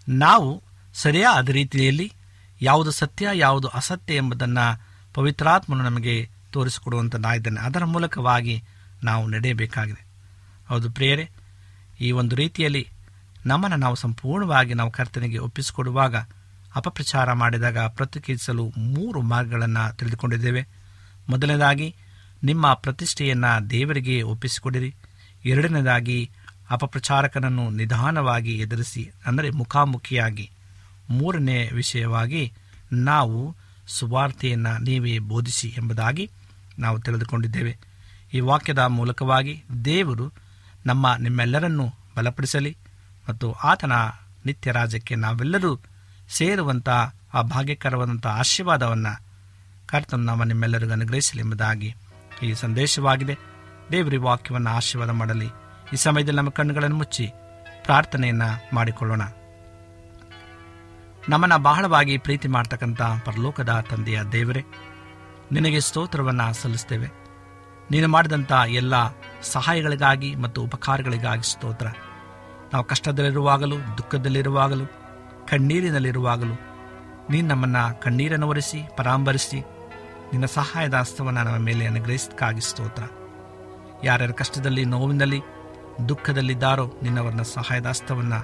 ನಾವು 0.09 0.63
ಸರಿಯಾದ 0.93 1.49
ರೀತಿಯಲ್ಲಿ 1.49 2.13
ಯಾವುದು 2.61 2.91
ಸತ್ಯ, 2.91 3.27
ಯಾವುದು 3.33 3.67
ಅಸತ್ಯ 3.67 4.15
ಎಂಬುದನ್ನು 4.15 4.65
ಪವಿತ್ರಾತ್ಮನು 5.13 5.83
ನಮಗೆ 5.83 6.29
ತೋರಿಸಿಕೊಡುವಂಥದ್ದಾಗಿದ್ದಾನೆ 6.51 7.59
ಅದರ 7.61 7.85
ಮೂಲಕವಾಗಿ 7.85 8.63
ನಾವು 9.03 9.27
ನಡೆಯಬೇಕಾಗಿದೆ. 9.27 10.05
ಹೌದು 10.69 10.91
ಪ್ರಿಯರೇ, 10.91 11.29
ಈ 11.99 12.11
ಒಂದು 12.11 12.35
ರೀತಿಯಲ್ಲಿ 12.35 12.89
ನಮ್ಮನ್ನು 13.45 13.77
ನಾವು 13.77 13.95
ಸಂಪೂರ್ಣವಾಗಿ 13.95 14.73
ನಾವು 14.73 14.91
ಕರ್ತನಿಗೆ 14.91 15.37
ಒಪ್ಪಿಸಿಕೊಡುವಾಗ 15.37 16.15
ಅಪಪ್ರಚಾರ 16.75 17.33
ಮಾಡಿದಾಗ 17.33 17.77
ಪ್ರತಿಕ್ರಿಯಿಸಲು 17.77 18.71
ಮೂರು 18.77 19.21
ಮಾರ್ಗಗಳನ್ನು 19.21 19.95
ತಿಳಿದುಕೊಂಡಿದ್ದೇವೆ. 19.95 20.67
ಮೊದಲನೇದಾಗಿ, 21.29 21.95
ನಿಮ್ಮ 22.43 22.73
ಪ್ರತಿಷ್ಠೆಯನ್ನು 22.73 23.69
ದೇವರಿಗೆ 23.69 24.21
ಒಪ್ಪಿಸಿಕೊಡಿರಿ. 24.21 24.95
ಎರಡನೇದಾಗಿ, 25.45 26.31
ಅಪಪ್ರಚಾರಕನನ್ನು 26.69 27.69
ನಿಧಾನವಾಗಿ 27.69 28.57
ಎದುರಿಸಿ, 28.57 29.11
ಅಂದರೆ 29.25 29.49
ಮುಖಾಮುಖಿಯಾಗಿ. 29.49 30.51
ಮೂರನೇ 31.09 31.69
ವಿಷಯವಾಗಿ, 31.73 32.53
ನಾವು 32.93 33.55
ಸುವಾರ್ತೆಯನ್ನು 33.87 34.83
ನೀವೇ 34.83 35.19
ಬೋಧಿಸಿ 35.19 35.75
ಎಂಬುದಾಗಿ 35.77 36.31
ನಾವು 36.79 36.99
ತಿಳಿದುಕೊಂಡಿದ್ದೇವೆ. 36.99 37.77
ಈ 38.33 38.39
ವಾಕ್ಯದ 38.39 38.79
ಮೂಲಕವಾಗಿ 38.79 39.63
ದೇವರು 39.85 40.33
ನಮ್ಮ 40.85 41.15
ನಿಮ್ಮೆಲ್ಲರನ್ನು 41.19 41.93
ಬಲಪಡಿಸಲಿ 42.17 42.77
ಮತ್ತು 43.29 43.51
ಆತನ 43.51 43.91
ನಿತ್ಯ 44.45 44.71
ರಾಜ್ಯಕ್ಕೆ 44.71 45.15
ನಾವೆಲ್ಲರೂ 45.15 45.79
ಸೇರುವಂಥ 46.33 46.89
ಆ 47.33 47.41
ಭಾಗ್ಯಕರವಾದಂಥ 47.41 48.27
ಆಶೀರ್ವಾದವನ್ನು 48.27 49.23
ಕರ್ತನು 49.87 50.23
ನಮ್ಮ 50.23 50.43
ನಿಮ್ಮೆಲ್ಲರಿಗೂ 50.43 50.91
ಅನುಗ್ರಹಿಸಲಿ 50.91 51.41
ಎಂಬುದಾಗಿ 51.41 51.95
ಈ 52.43 52.53
ಸಂದೇಶವಾಗಿದೆ. 52.53 53.37
ದೇವರಿ 53.91 54.17
ವಾಕ್ಯವನ್ನು 54.17 54.69
ಆಶೀರ್ವಾದ 54.69 55.09
ಮಾಡಲಿ. 55.09 55.45
ಈ 55.93 55.95
ಸಮಯದಲ್ಲಿ 55.95 56.37
ನಮ್ಮ 56.37 56.49
ಕಣ್ಣುಗಳನ್ನು 56.49 56.95
ಮುಚ್ಚಿ 56.95 57.31
ಪ್ರಾರ್ಥನೆಯನ್ನು 57.85 58.75
ಮಾಡಿಕೊಳ್ಳೋಣ. 58.75 59.21
ನಮ್ಮನ್ನು 61.29 61.57
ಬಹಳವಾಗಿ 61.57 62.17
ಪ್ರೀತಿ 62.17 62.47
ಮಾಡ್ತಕ್ಕಂಥ 62.47 63.01
ಪರಲೋಕದ 63.01 63.85
ತಂದೆಯ 63.89 64.23
ದೇವರೇ, 64.23 64.65
ನಿನಗೆ 65.51 65.79
ಸ್ತೋತ್ರವನ್ನು 65.79 66.53
ಸಲ್ಲಿಸ್ತೇವೆ. 66.53 67.07
ನೀನು 67.91 68.07
ಮಾಡಿದಂಥ 68.07 68.51
ಎಲ್ಲ 68.51 68.93
ಸಹಾಯಗಳಿಗಾಗಿ 69.41 70.35
ಮತ್ತು 70.35 70.61
ಉಪಕಾರಗಳಿಗಾಗಿ 70.61 71.51
ಸ್ತೋತ್ರ. 71.51 71.87
ನಾವು 72.73 72.83
ಕಷ್ಟದಲ್ಲಿರುವಾಗಲೂ, 72.83 73.77
ದುಃಖದಲ್ಲಿರುವಾಗಲೂ 73.77 74.85
ಕಣ್ಣೀರಿನಲ್ಲಿರುವಾಗಲೂ 75.49 76.55
ನೀನು 77.29 77.47
ನಮ್ಮನ್ನು 77.47 78.01
ಕಣ್ಣೀರನ್ನು 78.01 78.47
ಒರೆಸಿ, 78.47 78.83
ಪರಾಂಬರಿಸಿ, 78.97 79.59
ನಿನ್ನ 80.31 80.45
ಸಹಾಯದ 80.45 80.93
ಅಸ್ತವನ್ನು 80.93 81.43
ನಮ್ಮ 81.43 81.57
ಮೇಲೆ 81.57 81.85
ಅನುಗ್ರಹಿಸಕ್ಕಾಗಿ 81.85 82.61
ಸ್ತೋತ್ರ. 82.61 83.03
ಯಾರ್ಯಾರ 84.03 84.31
ಕಷ್ಟದಲ್ಲಿ, 84.31 84.85
ನೋವಿನಲ್ಲಿ, 84.85 85.39
ದುಃಖದಲ್ಲಿದ್ದಾರೋ 86.09 86.93
ನಿನ್ನವರನ್ನ 87.03 87.41
ಸಹಾಯದ 87.41 87.85
ಅಸ್ತವನ್ನು 87.85 88.39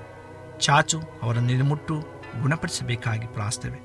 ಚಾಚು, 0.60 1.00
ಅವರನ್ನು 1.24 1.48
ನಿನ್ಮುಟ್ಟು 1.48 1.96
ಗುಣಪಡಿಸಬೇಕಾಗಿ 2.42 3.28
ಪ್ರಾರ್ಥಿಸ್ತೇವೆ 3.28 3.80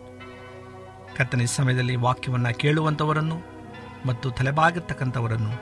ಕರ್ತನ 1.17 1.41
ಸಮಯದಲ್ಲಿ 1.45 1.97
ವಾಕ್ಯವನ್ನು 1.97 2.59
ಕೇಳುವಂಥವರನ್ನು 2.59 3.37
ಮತ್ತು 4.07 4.31
ತಲೆಬಾಗಿರ್ತಕ್ಕಂಥವರನ್ನು 4.31 5.53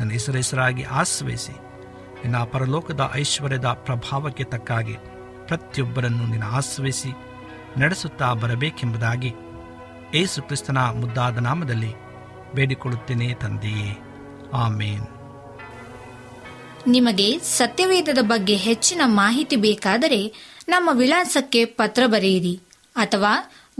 ನನ್ನ 0.00 0.10
ಹೆಸರು 0.10 0.36
ಹೆಸರಾಗಿ 0.36 0.82
ಆಶ್ರಯಿಸಿ, 0.82 1.52
ನಿನ್ನ 2.22 2.44
ಪರಲೋಕದ 2.44 3.10
ಐಶ್ವರ್ಯದ 3.14 3.66
ಪ್ರಭಾವಕ್ಕೆ 3.66 4.44
ತಕ್ಕಾಗಿ 4.44 4.96
ಪ್ರತಿಯೊಬ್ಬರನ್ನು 5.46 6.26
ನಿನ್ನ 6.26 6.44
ಆಶ್ರಯಿಸಿ 6.44 7.12
ನಡೆಸುತ್ತಾ 7.80 8.32
ಬರಬೇಕೆಂಬುದಾಗಿ 8.32 9.32
ಏಸು 10.14 10.42
ಕ್ರಿಸ್ತನ 10.42 10.78
ಮುದ್ದಾದ 10.78 11.38
ನಾಮದಲ್ಲಿ 11.38 11.92
ಬೇಡಿಕೊಳ್ಳುತ್ತೇನೆ 12.54 13.34
ತಂದೆಯೇ. 13.34 13.98
ಆಮೇನ್. 14.54 15.06
ನಿಮಗೆ 16.86 17.38
ಸತ್ಯವೇದದ 17.38 18.18
ಬಗ್ಗೆ 18.20 18.56
ಹೆಚ್ಚಿನ 18.56 19.00
ಮಾಹಿತಿ 19.04 19.56
ಬೇಕಾದರೆ 19.56 20.34
ನಮ್ಮ 20.68 20.90
ವಿಳಾಸಕ್ಕೆ 20.92 21.64
ಪತ್ರ 21.64 22.02
ಬರೆಯಿರಿ 22.06 22.60
ಅಥವಾ 22.96 23.36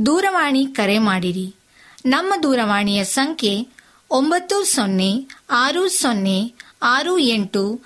ದೂರವಾಣಿ 0.07 0.67
ಕರೆ 0.67 0.99
ಮಾಡಿರಿ. 0.99 1.55
ನಮ್ಮ 2.07 2.35
ದೂರವಾಣಿಯ 2.43 3.05
ಸಂಖ್ಯೆ 3.05 3.69
ಒಂಬತ್ತು 4.11 4.65
ಸೊನ್ನೆ 4.65 5.29
ಆರು 5.51 5.89
ಸೊನ್ನೆ 5.89 6.55
ಆರು 6.83 7.19
ಎಂಟು 7.19 7.81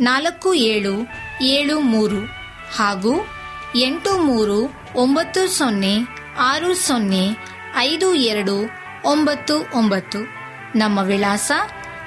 ನಾಲ್ಕು 0.00 0.54
ಏಳು 0.54 1.06
ಏಳು 1.42 1.80
ಮೂರು. 1.80 2.43
ಹಾಗೂ 2.74 3.26
ಎಂಟು 3.76 4.18
ಮೂರು 4.18 4.72
ಒಂಬತ್ತು 4.94 5.58
ಸೊನ್ನೆ 5.58 5.96
ಆರು 6.38 6.74
ಸೊನ್ನೆ 6.74 7.36
ಐದು 7.76 8.14
ಎರಡು 8.14 8.70
ಒಂಬತ್ತು 9.04 9.54
ಒಂಬತ್ತು. 9.74 10.18
ನಮ್ಮ 10.78 10.98
ವಿಳಾಸ 10.98 11.52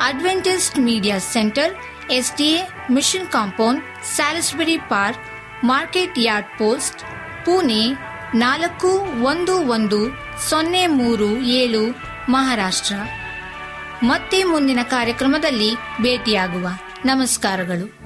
Adventist 0.03 0.79
Media 0.79 1.17
Centre 1.17 1.75
S 2.11 2.35
D 2.37 2.51
A 2.51 2.67
mission 2.91 3.27
compound, 3.27 3.83
Salisbury 4.15 4.77
Park, 4.77 5.21
Market 5.63 6.19
Yard 6.19 6.57
post, 6.57 7.01
Pune 7.45 7.87
ನಾಲ್ಕು 8.35 8.87
ಒಂದು 9.23 9.57
ಒಂದು 9.57 10.09
ಸೊನ್ನೆ 10.49 10.87
ಮೂರು 10.87 11.37
ಏಳು, 11.41 11.99
ಮಹಾರಾಷ್ಟ್ರ. 12.29 12.95
ಮತ್ತೆ 14.03 14.43
ಮುಂದಿನ 14.43 14.79
ಕಾರ್ಯಕ್ರಮದಲ್ಲಿ 14.83 15.75
ಭೇಟಿಯಾಗುವ. 15.75 16.67
ನಮಸ್ಕಾರಗಳು. 17.05 17.96